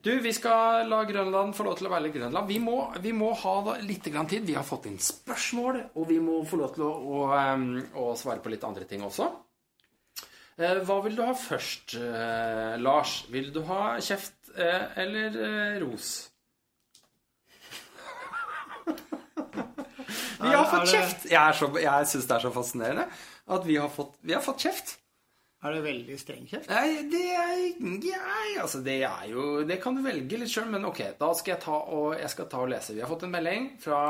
[0.05, 2.45] Du, vi skal la Grønland få lov til å være litt Grønland.
[2.51, 4.43] Vi må, vi må ha litt grann tid.
[4.45, 7.23] Vi har fått inn spørsmål, og vi må få lov til å, å,
[8.03, 9.31] å svare på litt andre ting også.
[10.59, 13.15] Eh, Hva vil du ha først, eh, Lars?
[13.33, 15.39] Vil du ha kjeft eh, eller
[15.81, 16.11] ros?
[20.45, 21.25] Vi har fått kjeft!
[21.31, 23.07] Jeg, er så- jeg syns det er så fascinerende
[23.55, 24.95] at vi har fått, vi har fått kjeft.
[25.65, 26.69] Er det veldig streng kjeft?
[26.69, 30.85] Nei, det er Nei, altså det er jo Det kan du velge litt sjøl, men
[30.85, 32.93] ok, da skal jeg ta og, jeg skal ta og lese.
[32.93, 34.01] Vi har fått en melding fra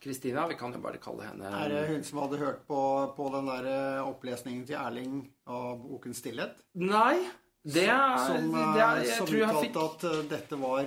[0.00, 0.46] Kristina.
[0.48, 2.80] Vi kan jo bare kalle henne Er det hun som hadde hørt på,
[3.16, 6.60] på den der eh, opplesningen til Erling av boken 'Stillhet'?
[6.80, 7.16] Nei.
[7.60, 10.60] Det er, Som, det er eh, Jeg som tror jeg uttalte fikk at eh, dette
[10.60, 10.86] var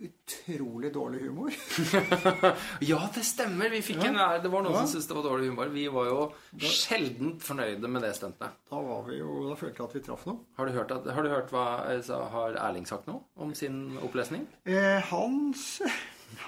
[0.00, 1.52] utrolig dårlig humor.
[2.84, 3.70] Ja, det stemmer.
[3.70, 4.80] Vi fikk en Det var noen Ja.
[4.84, 5.70] som syntes det var dårlig humor.
[5.72, 6.24] Vi var jo
[6.58, 8.56] sjeldent fornøyde med det stuntet.
[8.70, 10.40] Da var vi jo, da følte jeg at vi traff noe.
[10.58, 13.96] Har du hørt, at, har du hørt hva altså, Har Erling sagt noe om sin
[14.02, 14.44] opplesning?
[14.66, 15.80] Eh, han, s-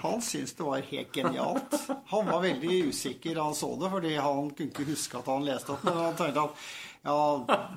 [0.03, 1.79] han syntes det var helt genialt.
[2.13, 5.47] Han var veldig usikker da han så det, fordi han kunne ikke huske at han
[5.47, 5.85] leste opp.
[5.87, 6.65] Men han tenkte at
[7.07, 7.19] ja,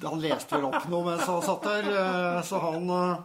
[0.10, 1.92] han leste vel opp noe mens han satt der.
[1.94, 3.20] eh, Så han eh,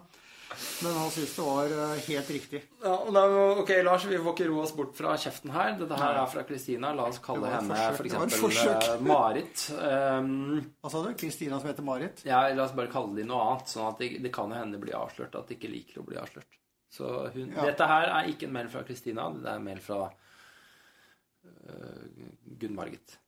[0.84, 2.60] Men han syntes det var eh, helt riktig.
[2.82, 3.22] Ja, da,
[3.62, 5.74] ok, Lars, vi får ikke ro oss bort fra kjeften her.
[5.80, 6.92] Dette her er fra Kristina.
[6.96, 8.14] La oss kalle henne f.eks.
[8.94, 9.64] eh, Marit.
[9.78, 11.14] Um, Hva sa du?
[11.20, 12.22] Kristina som heter Marit?
[12.28, 14.78] ja, la oss bare kalle de noe annet, sånn at det, det kan jo hende
[14.82, 16.60] bli avslørt at de ikke liker å bli avslørt.
[16.94, 17.64] Så hun, Ja.
[17.66, 20.04] dette her er ikke en mail fra Kristina, det er en mail fra
[21.44, 22.04] uh,
[22.60, 23.18] Gunn Margit.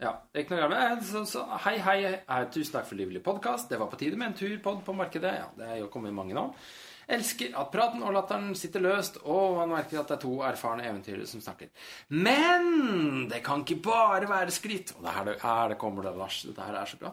[0.00, 1.02] Ja, det er ikke noe galt.
[1.04, 3.68] Så, så, hei, hei, hei, tusen takk for livlig podkast.
[3.68, 5.34] Det var på tide med en turpod på markedet.
[5.36, 6.46] Ja, det er jo kommet mange nå.
[7.10, 10.86] Elsker at praten og latteren sitter løst, og man merker at det er to erfarne
[10.86, 11.68] eventyrere som snakker.
[12.14, 14.94] Men det kan ikke bare være skryt.
[14.96, 16.40] Og det her, her det kommer det, Lars.
[16.46, 17.12] Dette her er så bra.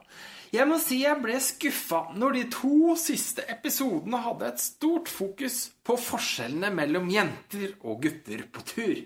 [0.53, 5.59] Jeg må si jeg ble skuffa når de to siste episodene hadde et stort fokus
[5.83, 9.05] på forskjellene mellom jenter og gutter på tur.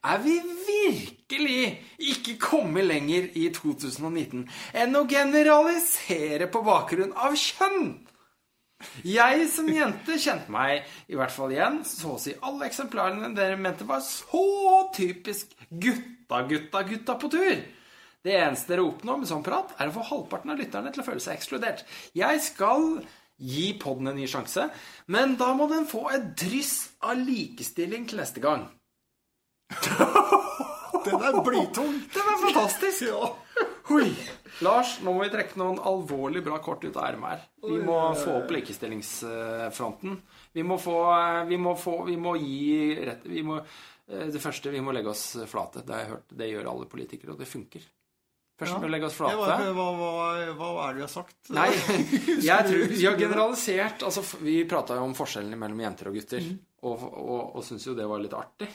[0.00, 1.64] Er vi virkelig
[2.00, 4.46] ikke kommet lenger i 2019
[4.80, 7.90] enn å generalisere på bakgrunn av kjønn?
[9.04, 11.82] Jeg som jente kjente meg i hvert fall igjen.
[11.84, 17.60] Så å si alle eksemplarene dere mente var så typisk gutta, gutta, gutta på tur.
[18.24, 21.08] Det eneste dere oppnår med sånn prat, er å få halvparten av lytterne til å
[21.10, 21.84] føle seg ekskludert.
[22.16, 23.02] Jeg skal
[23.36, 24.66] gi podden en ny sjanse,
[25.12, 28.68] men da må den få et dryss av likestilling til neste gang.
[31.04, 31.94] Den er blytung.
[32.12, 33.06] Den er fantastisk!
[33.08, 33.30] Ja.
[33.90, 34.10] Hui.
[34.62, 37.46] Lars, nå må vi trekke noen alvorlig bra kort ut av ermet her.
[37.64, 40.18] Vi må få opp likestillingsfronten.
[40.52, 40.96] Vi må få
[41.48, 43.56] Vi må, få, vi må gi rett vi må,
[44.10, 45.82] eh, Det første, vi må legge oss flate.
[45.86, 46.36] Det har jeg hørt.
[46.42, 47.86] Det gjør alle politikere, og det funker.
[48.60, 49.72] Først må vi legge oss Det var, flate.
[49.72, 50.10] hva, hva,
[50.60, 51.38] hva er det vi har sagt?
[51.56, 51.68] Nei,
[52.50, 56.44] jeg tror vi har generalisert altså, Vi prata jo om forskjellene mellom jenter og gutter,
[56.84, 58.68] og, og, og syns jo det var litt artig.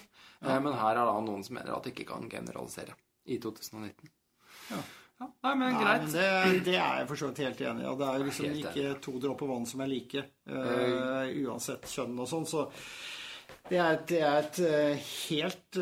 [0.46, 2.94] Eh, Men her er da noen som mener at det ikke kan generalisere
[3.26, 4.12] i 2019.
[4.72, 4.84] Ja.
[5.16, 6.02] Ja, nei, men Nei, greit.
[6.04, 7.92] men det, det er jeg for så vidt helt enig i.
[8.02, 12.18] Det er jo liksom Helt ikke to dråper vann som er like, uh, uansett kjønn
[12.20, 12.44] og sånn.
[12.52, 12.66] Så
[13.70, 14.60] det er, et- det er et
[15.30, 15.80] helt,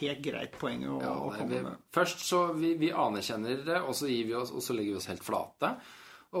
[0.00, 1.78] helt greit poeng å, Ja, å nei, komme vi, med.
[1.94, 5.00] først så vi, vi anerkjenner det, og så, gir vi oss, og så legger vi
[5.00, 5.72] oss helt flate.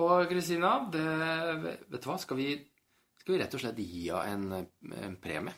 [0.02, 2.50] Og Kristina, vet du hva, skal vi,
[3.22, 5.54] skal vi rett og slett gi henne en, en premie?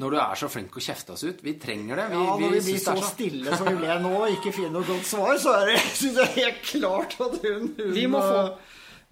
[0.00, 1.42] Når du er så flink å kjefte oss ut.
[1.44, 2.04] Vi trenger det.
[2.08, 4.72] Vi, Ja, når vi blir så, så stille som vi ble nå, og ikke finner
[4.78, 8.22] noe godt svar, så er det, synes jeg helt klart at hun, hun Vi må
[8.24, 8.54] få-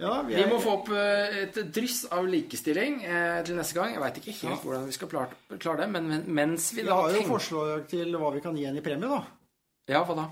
[0.00, 3.76] ja, vi, Vi er, må få opp eh, et dryss av likestilling eh, til neste
[3.76, 3.92] gang.
[3.92, 6.88] Jeg veit ikke helt hvordan vi skal klare, klare det, men, men mens vi vi
[6.88, 9.20] da har jo tenker forslag til hva vi kan gi henne i premie, da.
[9.92, 10.24] Ja, hva da?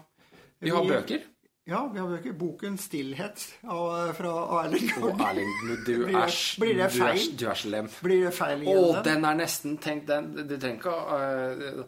[0.65, 1.27] Vi har Vi- bøker.
[1.69, 2.33] Ja, vi har bøker.
[2.33, 5.21] Boken 'Stillhet' av, fra Erling Garden.
[5.21, 5.55] Erling,
[5.85, 7.25] du Blir er, blir det feil?
[7.37, 7.89] du er slem.
[8.03, 8.85] Blir det feil igjen?
[8.85, 10.31] Å, den er nesten Tenk den.
[10.49, 11.83] Du trenger ikke å øh,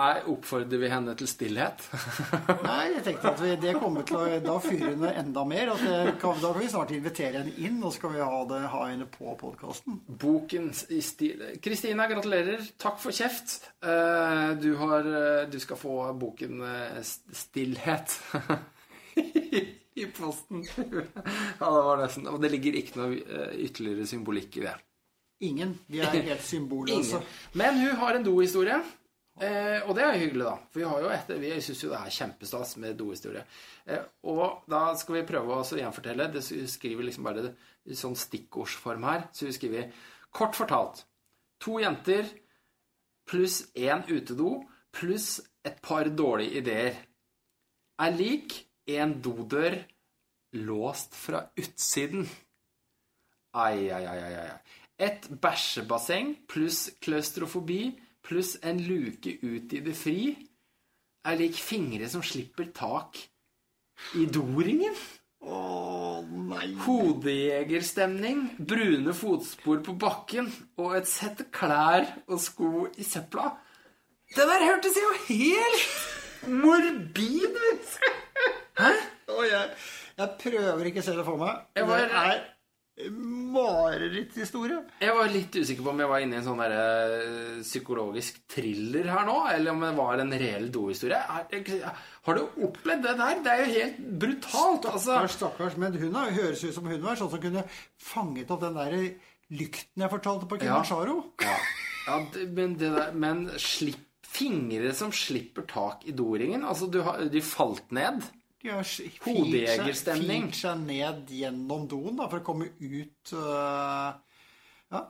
[0.00, 1.82] er- Oppfordrer vi henne til stillhet?
[2.66, 5.72] Nei, jeg tenkte at vi, det kommer til å Da fyrer hun enda mer.
[5.78, 8.60] Det kan, da kan vi snart invitere henne inn, og så skal vi ha, det,
[8.74, 10.00] ha henne på podkasten.
[10.08, 12.66] Boken i stil Kristina, gratulerer.
[12.82, 13.60] Takk for kjeft.
[13.84, 17.00] Eh, Du, har, eh, du skal få boken eh,
[17.44, 18.18] Stillhet.
[20.00, 20.62] I posten.
[20.76, 24.76] Ja, det var nesten Og det ligger ikke noe eh, ytterligere symbolikk i det.
[25.48, 25.74] Ingen.
[25.90, 27.18] De er helt symbolløse.
[27.18, 27.28] Ingen.
[27.58, 28.78] Men hun har en dohistorie.
[29.40, 30.54] Eh, og det er hyggelig, da.
[30.70, 33.44] For vi har jo vi syns jo det er kjempestas med dohistorie.
[33.88, 36.30] Eh, og da skal vi prøve å gjenfortelle.
[36.34, 37.54] Det skriver liksom bare det,
[37.90, 39.26] i sånn stikkordsform her.
[39.34, 39.90] Så vi skriver
[40.30, 41.04] kort fortalt
[41.60, 42.28] to jenter
[43.28, 44.60] pluss én utedo
[44.96, 46.98] pluss et par dårlige ideer
[48.00, 48.56] er lik
[48.98, 49.78] en dodør
[50.58, 52.26] låst fra utsiden.
[53.54, 54.60] Ai, ai, ai, ai, ai.
[55.00, 57.82] Et bæsjebasseng pluss klaustrofobi
[58.26, 60.34] pluss en luke ut i det fri
[61.24, 63.18] er lik fingre som slipper tak
[64.20, 64.94] i doringen.
[65.40, 66.74] Å nei.
[66.84, 73.54] Hodejegerstemning, brune fotspor på bakken og et sett klær og sko i søpla.
[74.30, 77.96] Det der hørtes jo helt morbid ut!
[78.78, 78.92] Hæ?
[79.30, 79.70] Og jeg,
[80.18, 81.60] jeg prøver ikke å se det for meg.
[81.76, 82.06] Jeg var-
[83.00, 83.10] Det er
[83.54, 84.80] mareritthistorie.
[85.00, 88.40] Jeg var litt usikker på om jeg var inne i en sånn der, eh, psykologisk
[88.50, 91.20] thriller her nå, eller om det var en reell dohistorie.
[92.26, 93.40] Har du opplevd det der?
[93.44, 94.84] Det er jo helt brutalt.
[94.90, 95.16] Altså.
[95.16, 95.76] Stakkars, stakkars.
[95.80, 97.64] Men hun har, høres ut som hun var sånn som kunne
[97.98, 98.98] fanget opp den der
[99.50, 101.16] lykten jeg fortalte på Kilimanjaro.
[101.42, 101.56] Ja,
[102.06, 107.00] ja det, men, det der, men slipp, fingre som slipper tak i doringen Altså, du
[107.02, 108.22] har, de falt ned.
[108.62, 109.22] De har firt
[110.58, 114.12] seg- ned gjennom doen da, for å komme ut uh,
[114.92, 115.00] Ja.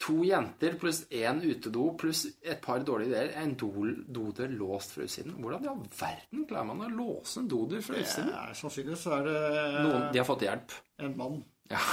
[0.00, 3.32] To jenter pluss én utedo pluss et par dårlige ideer.
[3.42, 5.34] En do- dodør låst fra utsiden.
[5.42, 8.30] Hvordan i all verden klarer man å låse en dodør fra utsiden?
[8.32, 9.42] er, sannsynligvis er det
[9.84, 10.72] Noen, de har fått hjelp.
[11.04, 11.42] en mann.
[11.70, 11.82] Ja.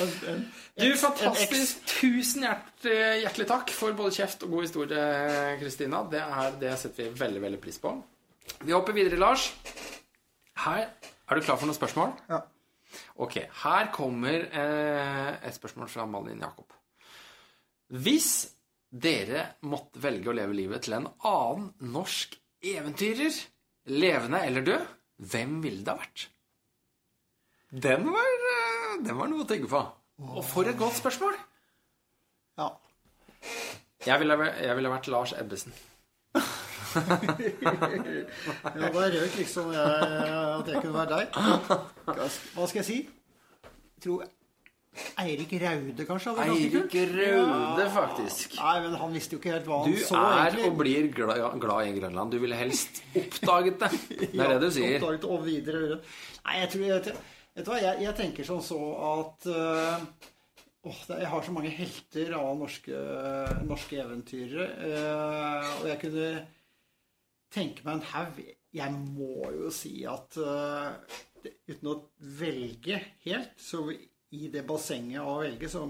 [0.00, 0.44] En, en,
[0.80, 1.82] Du, fantastisk.
[2.00, 2.94] Tusen hjertelig,
[3.26, 5.02] hjertelig takk for både kjeft og god historie,
[5.60, 6.00] Kristina.
[6.08, 7.92] Det, er- det setter vi veldig, veldig pris på.
[8.64, 9.50] Vi hopper videre, Lars.
[10.64, 10.88] Her
[11.30, 12.14] Er du klar for noen spørsmål?
[12.28, 12.40] Ja.
[13.22, 13.36] Ok.
[13.62, 16.72] Her kommer eh, et spørsmål fra Malin Jakob.
[18.02, 18.50] Hvis
[18.90, 22.34] dere måtte velge å leve livet til en annen norsk
[22.66, 23.36] eventyrer,
[23.94, 24.88] levende eller død,
[25.30, 26.26] hvem ville det ha vært?
[27.70, 29.84] Den var, eh, den var noe å tenke på.
[30.34, 31.38] Og for et godt spørsmål!
[32.58, 32.72] Ja.
[34.04, 35.72] Jeg ville, jeg ville vært Lars Ebbesen.
[38.80, 39.86] Ja da røk liksom jeg,
[40.58, 41.26] at jeg kunne være deg.
[42.10, 42.98] Hva skal jeg si?
[43.96, 44.28] Jeg tror
[45.22, 47.90] Eirik Raude kanskje Eirik Raude, ja.
[47.94, 48.56] faktisk.
[48.58, 50.64] Nei, men han visste jo ikke helt hva Du han så er egentlig.
[50.66, 52.32] og blir glad, glad i Grønland.
[52.34, 53.92] Du ville helst oppdaget det.
[54.34, 54.96] Det er det du sier.
[54.98, 56.00] oppdaget og videre.
[56.46, 56.82] Nei, jeg tror
[57.50, 58.78] Vet du hva, jeg, jeg tenker sånn så
[59.08, 60.04] at uh,
[60.86, 63.00] åh, Jeg har så mange helter av norske,
[63.66, 64.68] norske eventyrere.
[64.86, 66.28] Uh, og jeg kunne
[67.52, 68.40] tenke meg en haug.
[68.70, 70.94] Jeg må jo si at uh,
[71.66, 71.96] uten å
[72.38, 75.86] velge helt, så i det bassenget av å velge, så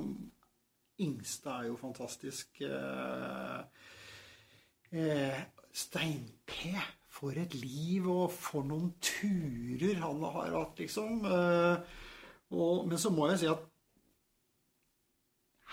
[1.01, 2.61] Ingstad er jo fantastisk.
[2.61, 3.61] Uh,
[4.97, 5.41] uh,
[5.71, 6.75] Stein-P,
[7.11, 11.21] for et liv og for noen turer han har hatt, liksom.
[12.51, 13.67] Og, men så må jeg si at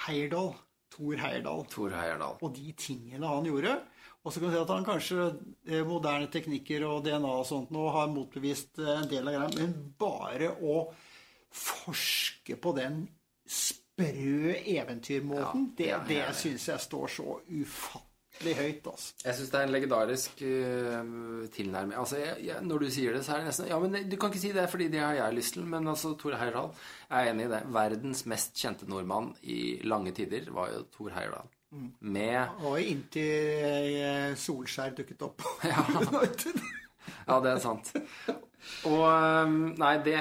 [0.05, 0.51] Heyerdahl,
[0.93, 2.37] Thor Heyerdahl, Tor Heyerdahl.
[2.41, 3.77] og de tingene han gjorde
[4.25, 5.27] Og så kan du si at han kanskje
[5.67, 9.53] eh, moderne teknikker og DNA og sånt nå har motbevist eh, en del av greia,
[9.61, 10.81] men bare å
[11.57, 13.05] forske på den
[13.47, 16.03] sprø eventyrmåten, Ja, det, ja, ja.
[16.09, 19.15] det syns jeg står så ufattelig høyt, altså.
[19.23, 21.95] Jeg syns det er en legendarisk uh, tilnærming.
[21.97, 24.29] Altså, jeg, jeg, når du sier det, så er det nesten Ja, men Du kan
[24.29, 25.65] ikke si det, fordi det har jeg lyst til.
[25.65, 27.63] Men altså, Tor Heyerdahl Jeg er enig i det.
[27.79, 31.49] Verdens mest kjente nordmann i lange tider var jo Tor Heyerdahl.
[31.99, 35.43] Med Og inntil eh, Solskjær dukket opp.
[37.27, 37.89] Ja, det er sant.
[38.87, 40.15] Og um, Nei, det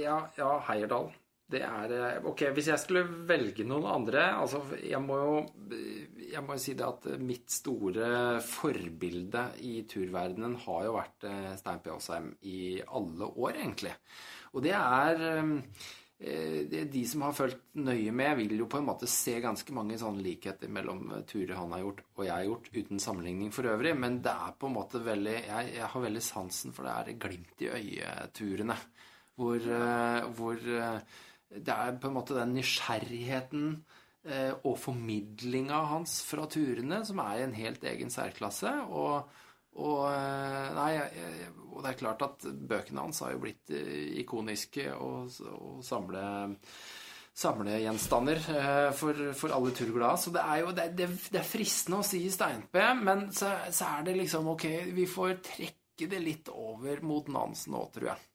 [0.00, 1.10] Ja, ja Heierdal.
[1.50, 5.38] Det er eh, Ok, hvis jeg skulle velge noen andre Altså, jeg må jo
[6.30, 11.48] Jeg må jo si det at mitt store forbilde i turverdenen har jo vært eh,
[11.60, 11.90] Stein P.
[11.94, 13.96] Aasheim i alle år, egentlig.
[14.54, 18.76] Og det er um, eh, det, De som har fulgt nøye med, vil jo på
[18.76, 22.34] en måte se ganske mange sånne likheter mellom eh, turer han har gjort og jeg
[22.34, 23.94] har gjort, uten sammenligning for øvrig.
[23.96, 27.20] Men det er på en måte veldig Jeg, jeg har veldig sansen for det er
[27.24, 28.76] glimt i øyeturene.
[29.40, 31.00] Hvor, eh, hvor eh,
[31.56, 33.70] det er på en måte den nysgjerrigheten
[34.28, 38.74] eh, og formidlinga hans fra turene som er i en helt egen særklasse.
[38.92, 39.24] Og,
[39.78, 40.94] og, eh, nei,
[41.70, 46.24] og det er klart at bøkene hans har jo blitt eh, ikoniske og, og samle
[47.40, 50.18] samlegjenstander eh, for, for alle turglade.
[50.20, 53.94] Så det er jo det, det, det er fristende å si Steinpe, men så, så
[53.94, 54.66] er det liksom ok,
[54.96, 58.26] vi får trekke det litt over mot Nansen nå, tror jeg.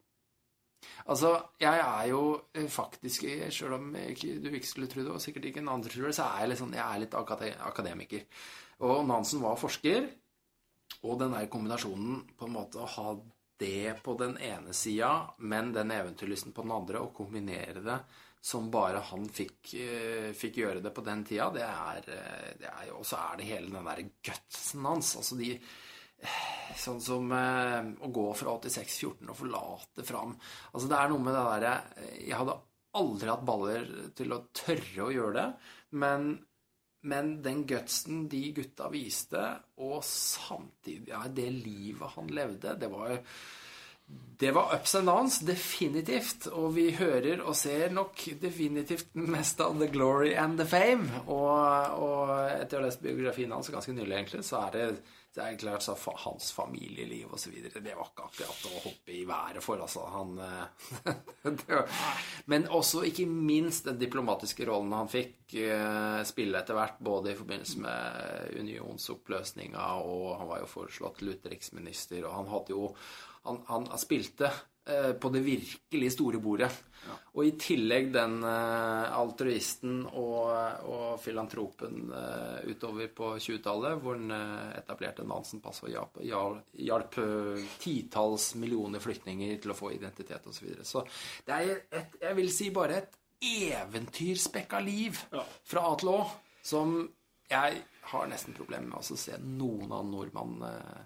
[1.10, 1.32] Altså,
[1.62, 2.22] jeg er jo
[2.70, 6.10] faktisk, selv om ikke, du ikke skulle tro det, og sikkert ikke en andre tror
[6.10, 8.28] det, så er jeg sånn, jeg er litt akademiker.
[8.86, 10.08] Og Nansen var forsker,
[11.06, 13.16] og den der kombinasjonen på en måte å ha
[13.60, 18.00] det på den ene sida, men den eventyrlysten på den andre, og kombinere det
[18.46, 22.70] som bare han fikk, eh, fikk gjøre det på den tida, det er, eh, det
[22.70, 25.16] er Og så er det hele den der gutsen hans.
[25.18, 25.60] Altså de
[26.76, 30.36] Sånn som eh, å gå fra 86-14 og forlate fram.
[30.74, 31.74] Altså det er noe med det derre
[32.22, 32.56] Jeg hadde
[32.96, 35.48] aldri hatt baller til å tørre å gjøre det,
[36.00, 36.30] men,
[37.06, 39.44] men den gutsen de gutta viste,
[39.82, 43.20] og samtidig ja, det livet han levde, det var
[44.38, 46.46] det var ups and downs, definitivt.
[46.54, 51.24] Og vi hører og ser nok definitivt mest av the glory and the fame.
[51.26, 54.90] Og, og etter å ha lest biografien hans ganske nylig, egentlig, så er det,
[55.36, 59.64] det er klart så hans familieliv videre, Det var ikke akkurat å hoppe i været
[59.64, 60.06] for, altså.
[60.14, 61.82] Han eh,
[62.52, 67.40] Men også ikke minst den diplomatiske rollen han fikk eh, spille etter hvert, både i
[67.40, 72.88] forbindelse med unionsoppløsninga, og han var jo foreslått til utenriksminister, og han hadde jo
[73.46, 74.50] han, han spilte
[74.86, 76.70] på det virkelig store bordet.
[77.36, 80.52] Og i tillegg den eh, altruisten og,
[80.88, 86.22] og filantropen eh, utover på 20-tallet, hvor han eh, etablerte Nansen-pass og hjalp,
[86.80, 90.56] hjalp, eh, titalls millioner flyktninger til å få identitet osv.
[90.56, 90.88] Så, videre.
[90.88, 91.04] så
[91.46, 95.20] det er et, jeg vil si bare et eventyrspekka liv
[95.68, 96.20] fra A til Å
[96.66, 96.96] som
[97.52, 101.04] jeg har nesten problemer med å se noen av nordmann eh, eh,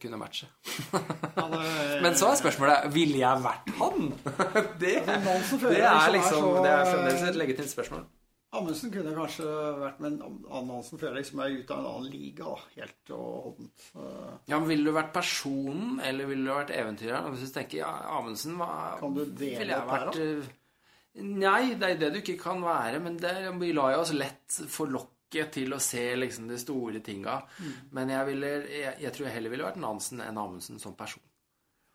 [0.00, 0.48] kunne matche.
[0.92, 4.10] Eh, Men så er spørsmålet ville jeg vært han?
[4.82, 8.04] Det, det er liksom liksom Det er fremdeles et legitimt spørsmål.
[8.52, 9.46] Amundsen kunne kanskje
[9.80, 13.12] vært Men annen Hansen føler jeg liksom er ute av en annen liga, da, helt
[13.16, 13.86] og holdent.
[13.96, 17.30] Eh, Ja, men Ville du vært personen, eller ville du vært eventyreren?
[17.32, 20.58] Hvis du tenker ja, Amundsen hva Kan du dele ville jeg vært, eh,
[21.22, 23.00] Nei, det er det du ikke kan være.
[23.04, 27.00] Men det, vi lar jo oss lett forlokke ikke til å se liksom de store
[27.04, 27.40] tinga.
[27.96, 31.24] Men jeg, ville, jeg, jeg tror jeg heller ville vært Nansen enn Amundsen som person.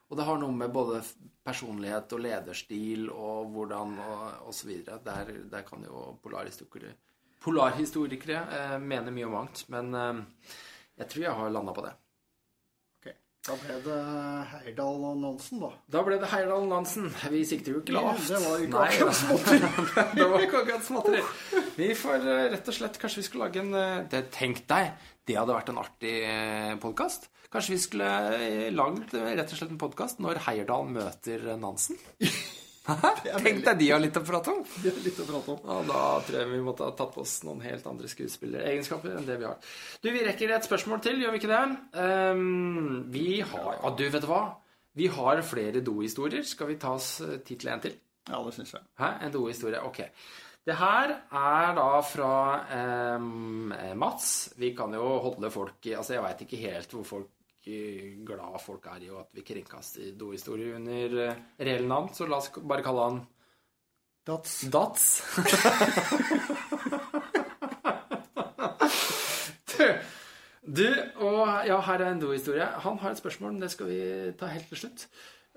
[0.07, 1.01] Og det har noe med både
[1.45, 4.71] personlighet og lederstil og hvordan og, osv.
[4.87, 6.93] Der, der kan jo polarhistorikere,
[7.43, 9.65] polarhistorikere eh, mene mye om mangt.
[9.73, 10.21] Men eh,
[11.03, 11.93] jeg tror jeg har landa på det.
[13.47, 13.97] Da ble det
[14.51, 15.69] Heyerdahl og Nansen, da.
[15.93, 17.07] Da ble det Heyerdahl Nansen.
[17.31, 18.27] Vi sikter jo ikke lavt.
[18.27, 19.71] Det var ikke akkurat småtteri.
[20.19, 21.23] det var ikke akkurat småtteri.
[21.77, 24.91] Vi får eh, rett og slett Kanskje vi skulle lage en eh, det, Tenk deg,
[25.27, 26.15] det hadde vært en artig
[26.83, 27.29] podkast.
[27.47, 31.59] Kanskje vi skulle eh, lagd eh, rett og slett en podkast når Heyerdahl møter eh,
[31.59, 31.99] Nansen?
[32.87, 34.61] Tenk deg de har litt å prate om.
[34.83, 35.59] De har litt å prate om.
[35.65, 39.27] Ja, da tror jeg vi måtte ha tatt på oss noen helt andre skuespilleregenskaper enn
[39.27, 39.59] det vi har.
[40.03, 41.61] Du, vi rekker et spørsmål til, gjør vi ikke det?
[41.99, 44.41] Um, vi har Ja, du, vet du hva?
[44.97, 46.45] Vi har flere dohistorier.
[46.47, 47.97] Skal vi ta oss eh, tid til en til?
[48.27, 48.85] Ja, det syns jeg.
[48.97, 49.11] Hæ?
[49.27, 49.83] En dohistorie.
[49.85, 50.01] Ok.
[50.67, 52.31] Det her er da fra
[52.75, 54.55] ehm, Mats.
[54.59, 57.29] Vi kan jo holde folk i Altså, jeg veit ikke helt hvor folk
[58.27, 62.49] glad folk er i at vi kringkaster dohistorier under uh, reelle navn, så la oss
[62.57, 63.19] bare kalle han
[64.27, 64.53] Dats.
[64.67, 65.03] Dats.
[69.71, 69.85] du,
[70.67, 70.89] du,
[71.23, 72.67] og ja, her er en dohistorie.
[72.83, 75.07] Han har et spørsmål, men det skal vi ta helt til slutt.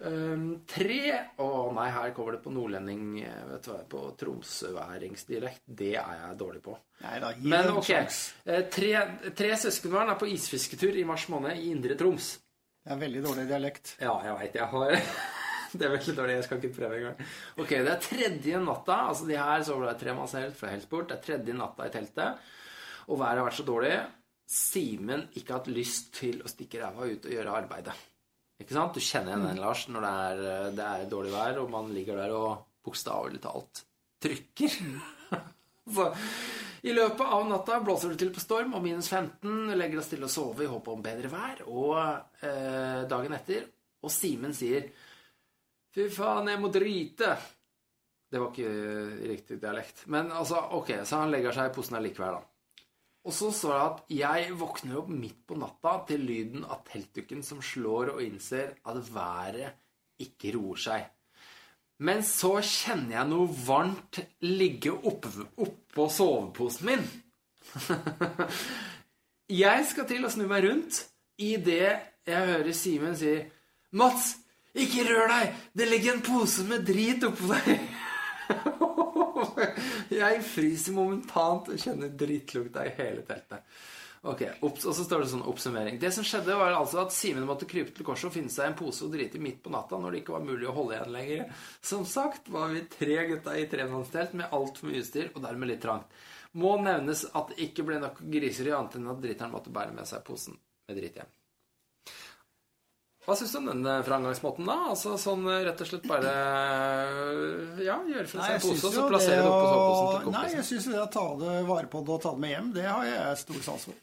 [0.01, 1.01] Um, tre
[1.45, 1.47] Å
[1.77, 3.19] nei, her kommer det på nordlending,
[3.51, 5.65] vet du hva, på tromsøværingsdialekt.
[5.67, 6.77] Det er jeg dårlig på.
[7.05, 7.91] Neida, Men ok.
[7.93, 8.93] eh, Tre,
[9.37, 12.31] tre søskenbarn er på isfisketur i mars måned i Indre Troms.
[12.81, 13.95] Det er veldig dårlig dialekt.
[14.01, 14.97] Ja, jeg veit jeg har
[15.77, 16.37] Det er veldig dårlig.
[16.39, 17.21] Jeg skal ikke prøve engang.
[17.63, 18.97] Ok, det er tredje natta.
[19.11, 21.11] Altså, de her sover tre i helt fra Helsport.
[21.11, 22.49] Det er tredje natta i teltet.
[23.07, 23.93] Og været har vært så dårlig.
[24.51, 27.95] Simen ikke har hatt lyst til å stikke ræva ut og gjøre arbeidet.
[28.61, 28.97] Ikke sant?
[28.97, 32.21] Du kjenner igjen den, Lars, når det er, det er dårlig vær, og man ligger
[32.21, 33.85] der og bokstavelig talt
[34.21, 34.77] trykker.
[35.95, 36.07] Så
[36.83, 39.73] i løpet av natta blåser det til på storm og minus 15.
[39.77, 41.65] Legger oss til å sove i håp om bedre vær.
[41.69, 43.67] Og eh, dagen etter
[44.01, 44.87] Og Simen sier
[45.91, 47.35] Fy faen, jeg må drite.
[48.31, 50.05] Det var ikke eh, riktig dialekt.
[50.15, 52.60] Men altså, ok, så han legger seg i posen allikevel, da.
[53.29, 57.43] Og så står det at jeg våkner opp midt på natta til lyden av teltdukken
[57.45, 59.77] som slår og innser at været
[60.25, 61.09] ikke roer seg.
[62.01, 67.05] Men så kjenner jeg noe varmt ligge oppå opp soveposen min.
[69.63, 71.03] jeg skal til å snu meg rundt
[71.41, 71.99] idet
[72.29, 73.35] jeg hører Simen si
[73.97, 74.37] Mats,
[74.77, 75.55] ikke rør deg!
[75.75, 77.81] Det ligger en pose med drit oppå deg!
[80.21, 83.65] jeg fryser momentant og kjenner drittlukta i hele teltet.
[84.21, 85.97] Ok, Og så står det sånn oppsummering.
[86.01, 88.77] Det som skjedde, var altså at Simen måtte krype til korset og finne seg en
[88.77, 91.65] pose og drite midt på natta når det ikke var mulig å holde igjen lenger.
[91.81, 95.81] Som sagt var vi tre gutta i tremannstelt med altfor mye utstyr og dermed litt
[95.87, 96.13] trangt.
[96.61, 100.09] Må nevnes at det ikke ble nok griseri annet enn at driteren måtte bære med
[100.11, 101.37] seg posen med drit hjem.
[103.27, 104.77] Hva syns du om den eh, framgangsmåten, da?
[104.95, 108.95] Altså sånn eh, rett og slett bare eh, Ja, gjøre fra seg en pose, og
[108.95, 110.57] så jo plassere det det oppå soveposen å- til Nei, kompisen.
[110.57, 112.87] jeg syns det å ta det vare på det og ta det med hjem, det
[112.89, 114.01] har jeg stor sans for.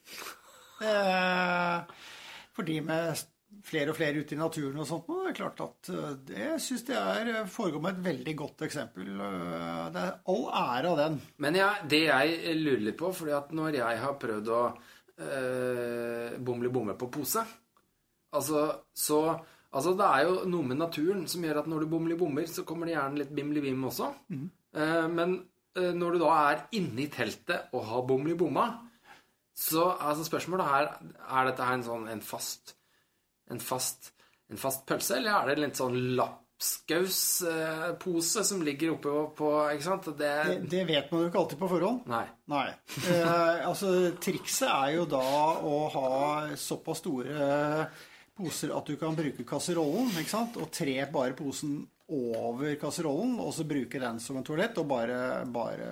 [0.86, 1.82] Eh,
[2.58, 3.26] For de med
[3.68, 5.90] flere og flere ute i naturen og sånt, det er klart at
[6.26, 9.06] det syns jeg foregår med et veldig godt eksempel.
[9.94, 11.20] Det er all ære av den.
[11.44, 14.62] Men ja, det jeg lurer litt på, fordi at når jeg har prøvd å
[15.22, 17.44] øh, bomle bomme på pose
[18.36, 19.22] Altså, så
[19.78, 22.64] Altså, det er jo noe med naturen som gjør at når du bomler bommer, så
[22.66, 24.08] kommer det gjerne litt bimli-bim også.
[24.32, 25.34] Eh, men
[25.76, 28.70] eh, når du da er inne i teltet og har bomli bomma,
[29.58, 32.78] så altså spørsmålet her Er dette her en sånn en fast
[33.50, 34.12] en fast,
[34.52, 39.48] en fast pølse, eller er det en litt sånn lapskauspose som ligger oppe på, på
[39.74, 40.06] Ikke sant?
[40.20, 42.00] Det, Det, det vet man jo ikke alltid på forhånd.
[42.12, 42.28] Nei.
[42.52, 42.70] Nei.
[43.08, 43.88] Eh, altså,
[44.24, 45.24] trikset er jo da
[45.64, 45.66] å
[45.96, 46.10] ha
[46.60, 47.36] såpass store
[48.38, 50.58] poser at du kan bruke kasserollen, ikke sant?
[50.62, 51.80] Og tre bare posen
[52.10, 55.90] over kasserollen, og så bruke den som en toalett, og bare, bare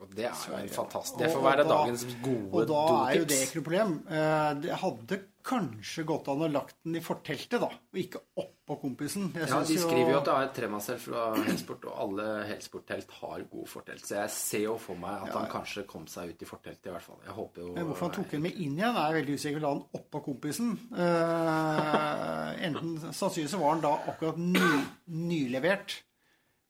[0.00, 3.18] Og det er jo fantastisk Det får og være da- dagens gode Og da er
[3.18, 3.90] jo det ikke noe problem.
[4.08, 8.76] Eh, Det hadde kanskje gått an å lagt den i forteltet, da, og ikke oppå
[8.82, 9.30] kompisen.
[9.34, 13.14] Jeg Ja, De skriver jo at det er et tremasselt fra Helsport, og alle helsporttelt
[13.20, 14.04] har god fortelt.
[14.06, 16.94] Så jeg ser jo for meg at han kanskje kom seg ut i forteltet, i
[16.94, 17.18] hvert fall.
[17.26, 19.64] Jeg håper jo Men hvorfor han tok den med inn igjen, er veldig usikker.
[19.64, 20.76] La den oppå kompisen.
[20.92, 24.84] Uh, enten Sannsynligvis så var den da akkurat ny,
[25.30, 26.00] nylevert.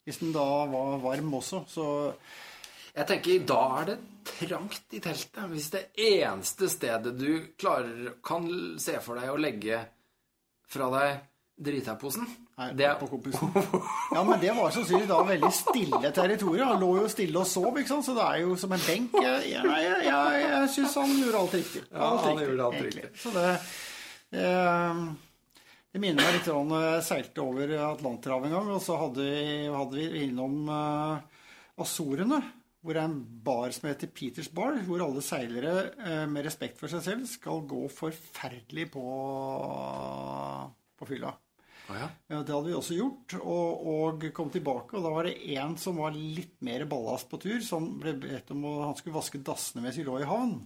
[0.04, 1.64] Hvis den da var varm også.
[1.68, 2.14] Så
[2.94, 5.42] Jeg tenker, da er det trangt i teltet.
[5.50, 8.46] Hvis det eneste stedet du klarer kan
[8.80, 9.82] se for deg å legge
[10.70, 11.26] fra deg
[11.60, 12.24] Drita-posen.
[12.76, 13.50] Det er på kompisen.
[14.14, 16.68] Ja, men det var sannsynligvis da veldig stille territorium.
[16.72, 18.06] Han lå jo stille og sov, ikke sant?
[18.08, 19.18] så det er jo som en benk.
[19.20, 21.82] Jeg, jeg, jeg, jeg, syns han gjorde alt riktig.
[21.90, 23.10] Ja, han gjorde alt egentlig.
[23.10, 23.20] riktig.
[23.20, 23.48] Så det
[24.40, 25.02] eh,
[25.90, 29.44] Det minner meg litt om jeg seilte over Atlanterhavet en gang, og så hadde vi,
[29.74, 31.44] hadde vi innom eh,
[31.84, 32.40] Azorene.
[32.80, 36.80] Hvor det er en bar som heter Peters Bar, hvor alle seilere eh, med respekt
[36.80, 39.04] for seg selv skal gå forferdelig på,
[40.96, 41.34] på fylla.
[41.90, 42.08] Ah, ja.
[42.30, 44.96] Ja, det hadde vi også gjort, og, og kom tilbake.
[44.96, 48.52] Og da var det en som var litt mer ballast på tur, som ble bedt
[48.54, 50.56] om å han skulle vaske dassene mens vi lå i havn.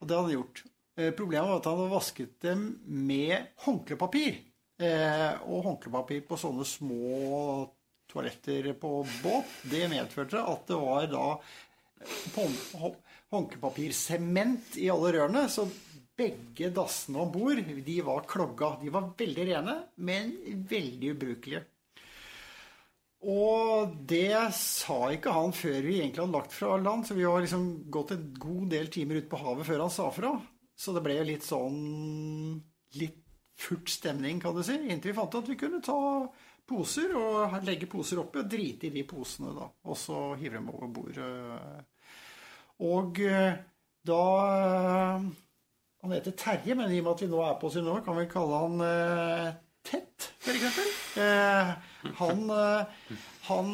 [0.00, 0.62] Og det hadde han gjort.
[0.98, 4.40] Eh, problemet var at han hadde vasket dem med håndklepapir.
[4.80, 7.68] Eh, og håndklepapir på sånne små
[8.10, 8.90] toaletter på
[9.22, 11.26] båt, det medførte at det var da
[13.30, 15.48] håndkepapirsement hå- i alle rørene.
[15.48, 15.68] Så
[16.20, 18.74] begge dassene om bord de var klogga.
[18.82, 20.32] De var veldig rene, men
[20.68, 21.64] veldig ubrukelige.
[23.20, 27.42] Og det sa ikke han før vi egentlig hadde lagt fra land, så vi har
[27.44, 30.30] liksom gått en god del timer ut på havet før han sa fra.
[30.72, 32.62] Så det ble jo litt sånn
[32.96, 33.18] litt
[33.60, 35.98] furt stemning, kan du si, inntil vi fant ut at vi kunne ta
[36.70, 39.66] poser og legge poser oppi og drite i de posene, da.
[39.90, 41.18] Og så hive dem over bord.
[42.80, 43.58] Og eh,
[44.06, 44.22] da
[46.00, 48.16] Han heter Terje, men i og med at vi nå er på sin år, kan
[48.16, 49.50] vi kalle han eh,
[49.84, 50.78] Tett, f.eks.
[51.16, 51.70] Eh,
[52.18, 53.14] han, eh,
[53.48, 53.70] han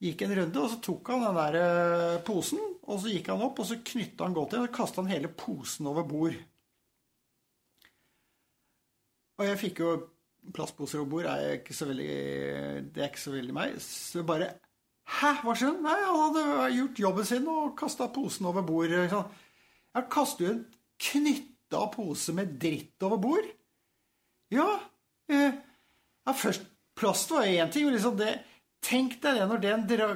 [0.00, 3.42] gikk en runde, og så tok han den der eh, posen, og så gikk han
[3.46, 6.38] opp, og så knytta han godt igjen, og kasta han hele posen over bord.
[9.40, 9.92] Og jeg fikk jo
[10.54, 12.10] plastposer er ikke så veldig,
[12.94, 13.78] det er ikke så veldig meg.
[13.84, 14.54] Så bare
[15.10, 15.82] Hæ, hva skjedde?
[15.82, 18.92] Nei, han hadde gjort jobben sin og kasta posen over bord.
[18.94, 20.60] Jeg kaster jo en
[21.02, 23.48] knytta pose med dritt over bord.
[24.54, 24.68] Ja,
[25.30, 25.56] eh,
[26.26, 26.68] ja først
[27.00, 27.88] Plast var én ting.
[27.90, 28.34] Liksom det,
[28.84, 30.08] tenk deg det når den dra,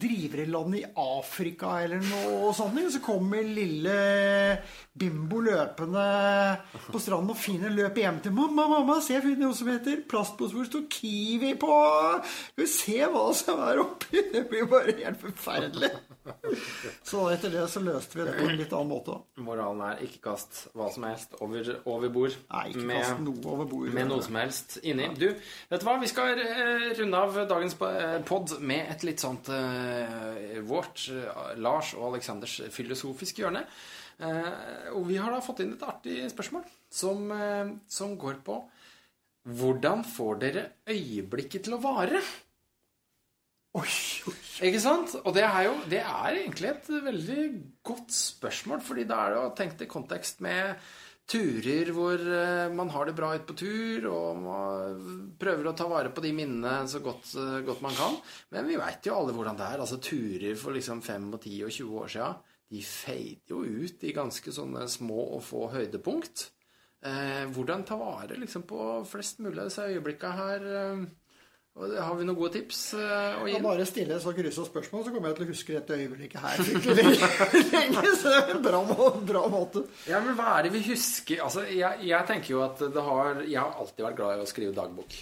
[0.00, 3.96] driver i land i Afrika eller noe sånt, så kommer lille
[4.96, 6.06] Bimbo løpende
[6.88, 8.68] på stranden og finner løper hjem til mamma.
[8.70, 11.72] mamma, se, jeg noe som heter plastpose hvor det står Kiwi på.
[12.52, 14.24] Skal vi se hva som er oppi?
[14.32, 15.92] Det blir bare helt forferdelig.
[17.10, 19.16] Så etter det så løste vi det på en litt annen måte.
[19.42, 22.36] Moralen er ikke kast hva som helst over, over bord.
[22.50, 23.90] Nei, ikke med- kast noe over bord.
[23.94, 25.08] med noe som helst inni.
[25.18, 25.28] Du,
[25.70, 25.96] vet du hva?
[26.02, 31.08] Vi skal eh, runde av dagens eh, pod med et litt sånt uh, vårt,
[31.62, 33.66] Lars og Aleksanders filosofiske hjørne.
[34.16, 38.62] Uh, og vi har da fått inn et artig spørsmål som, uh, som går på
[39.46, 42.18] Hvordan får dere øyeblikket til å vare?
[43.78, 43.92] Oi,
[44.32, 44.45] oi.
[44.66, 45.14] Ikke sant?
[45.22, 47.42] Og det er jo det er egentlig et veldig
[47.86, 50.80] godt spørsmål, fordi da er det jo tenkt i kontekst med
[51.26, 55.88] turer hvor eh, man har det bra ute på tur, og man prøver å ta
[55.90, 58.18] vare på de minnene så godt, eh, godt man kan.
[58.54, 59.82] Men vi veit jo alle hvordan det er.
[59.82, 62.30] Altså Turer for liksom 5 og 10 og 20 år sia,
[62.70, 66.48] de fader jo ut i ganske sånne små og få høydepunkt.
[67.06, 70.66] Eh, hvordan ta vare liksom, på flest mulig av disse øyeblikka her?
[70.80, 71.06] Eh,
[71.76, 73.52] og har vi noen gode tips uh, å gi?
[73.52, 76.62] Jeg bare stille så krysse spørsmål, så kommer jeg til å huske dette øyeblikket her
[77.76, 78.80] lenge, Så det er en bra,
[79.28, 79.82] bra måte.
[80.08, 81.42] Ja, men hva er det vi husker?
[81.44, 84.48] Altså, jeg, jeg tenker jo at det har Jeg har alltid vært glad i å
[84.48, 85.18] skrive dagbok.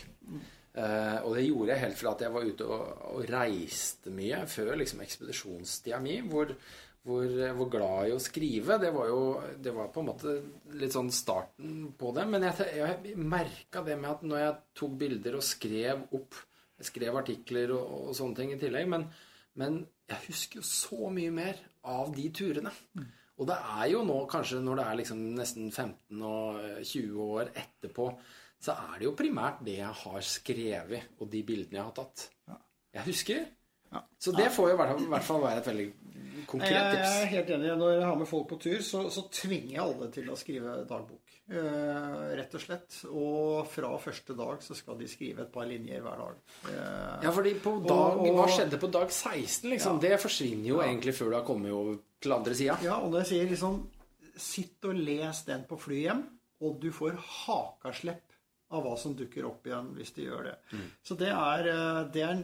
[0.74, 4.40] Uh, og det gjorde jeg helt fra at jeg var ute og, og reiste mye
[4.50, 6.54] før liksom ekspedisjonstida mi, hvor,
[7.04, 8.78] hvor jeg var glad i å skrive.
[8.80, 9.18] Det var jo
[9.60, 10.34] det var på en måte
[10.80, 12.24] litt sånn starten på det.
[12.32, 16.38] Men jeg, jeg merka det med at når jeg tok bilder og skrev opp
[16.80, 19.04] Jeg skrev artikler og, og sånne ting i tillegg, men,
[19.60, 19.76] men
[20.10, 22.72] jeg husker jo så mye mer av de turene.
[23.38, 27.20] Og det er jo nå, kanskje når det er liksom nesten 15 og eh, 20
[27.28, 28.08] år etterpå,
[28.64, 32.26] så er det jo primært det jeg har skrevet, og de bildene jeg har tatt.
[32.98, 33.46] Jeg husker.
[34.18, 35.88] Så det får jo i hvert fall- i hvert fall være et veldig
[36.46, 37.70] konkret Jeg er helt enig.
[37.78, 40.74] Når jeg har med folk på tur, så, så tvinger jeg alle til å skrive
[40.88, 41.20] dagbok.
[41.50, 42.98] Eh, rett og slett.
[43.10, 46.38] Og fra første dag så skal de skrive et par linjer hver dag.
[46.70, 50.00] Eh, Ja, fordi på dag, Og- og- Hva skjedde på dag 16, liksom?
[50.00, 52.78] Det forsvinner jo egentlig før du har kommet over til andre sida.
[52.82, 53.82] Ja, og når jeg sier liksom
[54.36, 56.24] Sitt og les den på flyet hjem,
[56.60, 57.14] og du får
[57.46, 58.33] hakaslepp
[58.74, 60.54] av hva som dukker opp igjen hvis de gjør det.
[61.04, 62.40] Så det er, eh, det er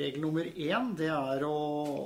[0.00, 0.94] regel nummer én.
[0.98, 1.58] Det er å,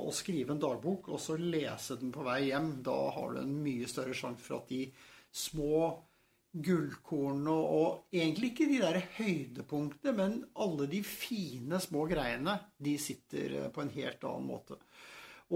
[0.07, 2.77] å skrive en dagbok og så lese den på vei hjem.
[2.85, 4.85] Da har du en mye større sjanse for at de
[5.31, 5.87] små
[6.57, 12.95] gullkornene og, og egentlig ikke de der høydepunktene, men alle de fine små greiene, de
[13.01, 14.79] sitter eh, på en helt annen måte.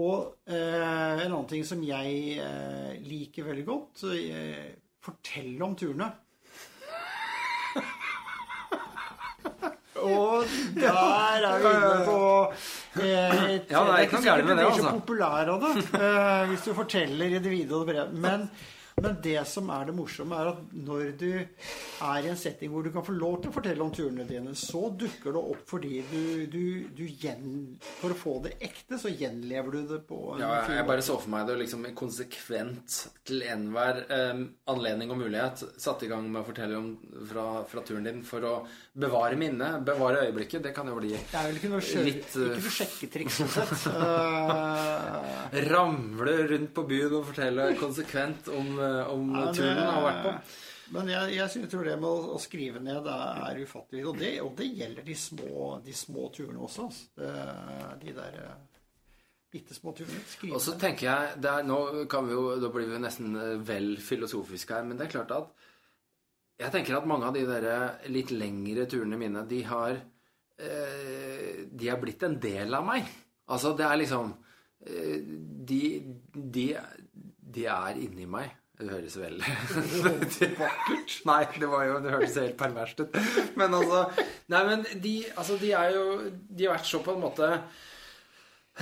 [0.00, 4.70] Og eh, en annen ting som jeg eh, liker veldig godt eh,
[5.02, 6.06] Fortell om turene.
[10.02, 10.44] Og
[10.76, 14.64] der er vi inne på eh, et, Ja, det er ikke noe gærent med det,
[14.64, 14.94] Du blir så altså.
[14.98, 18.22] populær av det eh, hvis du forteller i det vide og det brede.
[18.26, 18.48] Men,
[19.00, 22.84] men det som er det morsomme, er at når du er i en setting hvor
[22.84, 26.02] du kan få lov til å fortelle om turene dine, så dukker det opp fordi
[26.10, 26.22] du,
[26.52, 26.64] du,
[26.96, 30.78] du gjen, For å få det ekte, så gjenlever du det på en Ja, jeg,
[30.80, 36.06] jeg bare så for meg det liksom konsekvent til enhver eh, anledning og mulighet satte
[36.06, 36.92] i gang med å fortelle om
[37.28, 38.54] fra, fra turen din for å
[38.92, 40.62] bevare minnet, bevare øyeblikket.
[40.66, 42.50] Det kan jo bli Det er vel ikke noe, sjø, Litt, uh...
[42.50, 43.86] ikke noe sjekketriks sånn sett.
[43.88, 45.62] Uh...
[45.72, 48.72] Ramle rundt på byen og fortelle konsekvent om,
[49.12, 50.34] om Ja, det- turen han har vært på.
[50.92, 54.02] Men jeg, jeg synes- tror det med å, å skrive ned er ufattelig.
[54.10, 56.84] Og det, og det gjelder de små, de små turene også.
[56.84, 57.06] altså.
[57.16, 57.32] Det,
[58.02, 58.60] de der eh,
[59.52, 60.20] bitte små turene.
[60.28, 61.78] Skrive Og så tenker jeg det er, Nå
[62.12, 65.30] kan vi jo, da blir vi nesten eh, vel filosofiske her, men det er klart
[65.38, 65.48] at
[66.60, 69.96] Jeg tenker at mange av de der eh, litt lengre turene mine, de har
[70.58, 73.08] eh, De har blitt en del av meg.
[73.48, 74.34] Altså, det er liksom
[74.86, 75.20] eh,
[75.72, 75.82] De,
[76.34, 76.66] de,
[77.56, 78.52] de er inni meg.
[78.82, 79.52] Det høres veldig
[80.58, 83.18] vakkert Nei, det var jo, det hørtes helt perverst ut.
[83.60, 84.00] Men altså
[84.50, 86.04] Nei, men de, altså, de er jo
[86.50, 87.50] De har vært så på en måte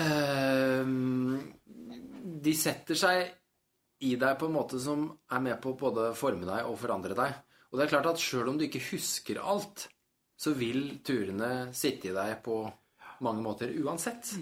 [0.00, 0.94] øh,
[2.40, 3.30] de setter seg
[4.06, 7.16] i deg på en måte som er med på å både forme deg og forandre
[7.18, 7.34] deg.
[7.70, 9.84] Og det er klart at sjøl om du ikke husker alt,
[10.40, 12.62] så vil turene sitte i deg på
[13.26, 14.32] mange måter uansett.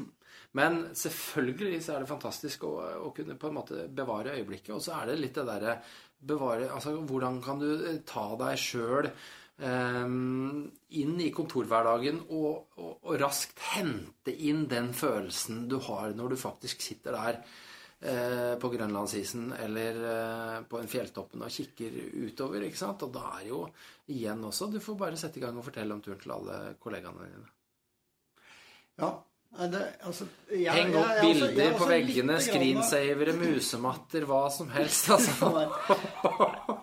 [0.57, 2.77] Men selvfølgelig så er det fantastisk å,
[3.09, 4.73] å kunne på en måte bevare øyeblikket.
[4.77, 5.81] Og så er det litt det derre
[6.19, 9.11] bevare Altså hvordan kan du eh, ta deg sjøl
[9.59, 16.37] inn i kontorhverdagen og, og, og raskt hente inn den følelsen du har når du
[16.39, 22.69] faktisk sitter der uh, på grønlandsisen eller uh, på en fjelltoppen og kikker utover.
[22.69, 23.03] ikke sant?
[23.03, 23.65] Og da er jo
[24.15, 27.27] igjen også Du får bare sette i gang og fortelle om turen til alle kollegaene
[27.27, 27.51] dine.
[28.99, 29.11] Ja,
[29.73, 34.43] det, altså, jeg, Heng opp er også- jeg bilder er på veggene, screensavere, musematter, hva
[34.53, 35.09] som helst.
[35.15, 35.49] altså.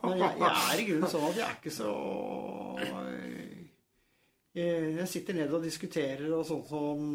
[0.03, 1.91] Men jeg, jeg er i grunnen sånn at jeg er ikke så
[4.55, 7.13] Jeg, jeg sitter ned og diskuterer og sånn som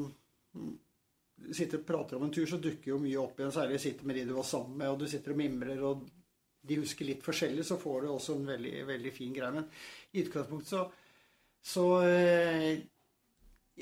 [1.56, 3.52] Sitter og prater om en tur, så dukker jo mye opp igjen.
[3.54, 6.02] Særlig sitter med de du var sammen med, og du sitter og mimrer, og
[6.68, 9.54] de husker litt forskjellig, så får du også en veldig, veldig fin greie.
[9.54, 9.64] Men
[10.12, 10.82] i utgangspunktet så,
[11.64, 12.82] så eh,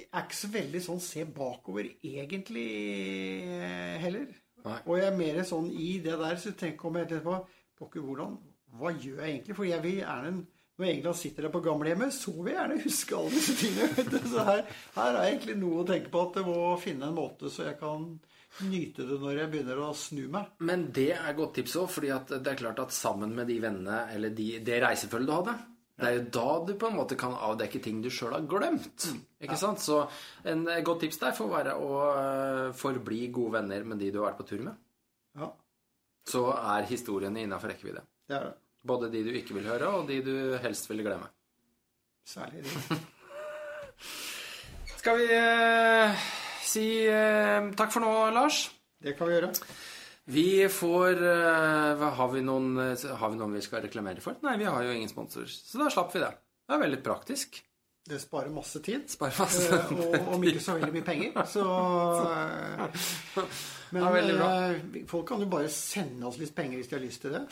[0.07, 2.69] er ikke så veldig sånn se bakover egentlig
[3.59, 4.29] eh, heller.
[4.65, 4.79] Nei.
[4.85, 7.41] Og jeg er mer sånn i det der, så tenk om jeg etterpå
[7.79, 8.33] Pokker, hvordan
[8.75, 9.55] Hva gjør jeg egentlig?
[9.55, 10.33] For jeg vil gjerne
[10.79, 14.25] Når England sitter der på gamlehjemmet, så vil jeg gjerne huske alle disse tingene.
[14.33, 14.65] Så her,
[14.97, 16.25] her er egentlig noe å tenke på.
[16.27, 18.05] At det må finne en måte så jeg kan
[18.67, 20.53] nyte det når jeg begynner å snu meg.
[20.67, 24.05] Men det er godt tips òg, at det er klart at sammen med de vennene,
[24.15, 25.59] eller de, det reisefølget du hadde
[25.99, 29.09] det er jo da du på en måte kan avdekke ting du sjøl har glemt.
[29.43, 29.83] Ikke sant?
[29.83, 30.05] Så
[30.47, 34.21] en eh, godt tips der får være å eh, forbli gode venner med de du
[34.21, 34.79] har vært på tur med.
[35.39, 35.51] Ja,
[36.29, 38.05] Så er historiene innafor rekkevidde.
[38.31, 38.55] det er det.
[38.89, 41.27] Både de du ikke vil høre, og de du helst vil glemme.
[42.29, 42.71] Særlig de.
[45.01, 46.23] Skal vi eh,
[46.63, 48.69] si eh, takk for nå, Lars?
[49.03, 49.51] Det kan vi gjøre.
[50.29, 54.37] Vi får eh, har, vi noen, eh, har vi noen vi skal reklamere for?
[54.45, 55.49] Nei, vi har jo ingen sponsorer.
[55.49, 56.35] Så da slapp vi det.
[56.68, 57.62] Det er veldig praktisk.
[58.09, 59.09] Det sparer masse tid.
[59.11, 59.79] Spar masse.
[59.89, 59.99] tid.
[60.20, 61.41] Og om ikke så veldig mye penger.
[61.49, 61.64] Så
[62.29, 63.59] eh,
[63.97, 64.12] Men Ja,
[64.68, 67.45] eh, folk kan jo bare sende oss litt penger hvis de har lyst til det.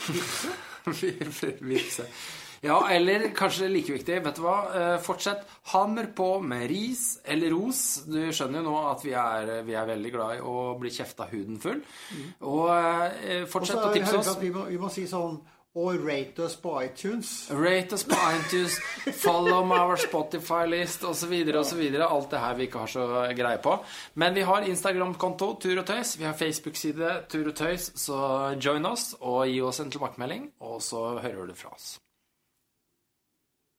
[1.72, 2.08] Vipse.
[2.62, 4.56] Ja, eller kanskje like viktig, vet du hva?
[4.74, 5.42] Eh, Fortsett.
[5.72, 8.04] Hammer på med ris eller ros.
[8.06, 11.26] Du skjønner jo nå at vi er, vi er veldig glad i å bli kjefta
[11.32, 11.82] huden full.
[12.40, 14.36] Og eh, Og fortsett å tipse oss.
[14.40, 15.36] vi må, vi må si sånn
[15.76, 17.50] Og rate us på iTunes.
[17.52, 18.78] Rate us på iTunes,
[19.26, 21.34] follow our Spotify-list osv.
[21.60, 21.82] osv.
[22.00, 23.04] Alt det her vi ikke har så
[23.36, 23.74] greie på.
[24.16, 26.14] Men vi har Instagram-konto Tur og Tøys.
[26.16, 30.80] Vi har Facebook-side Tur og Tøys, så join oss og gi oss en tilbakemelding, og
[30.80, 31.98] så hører du fra oss.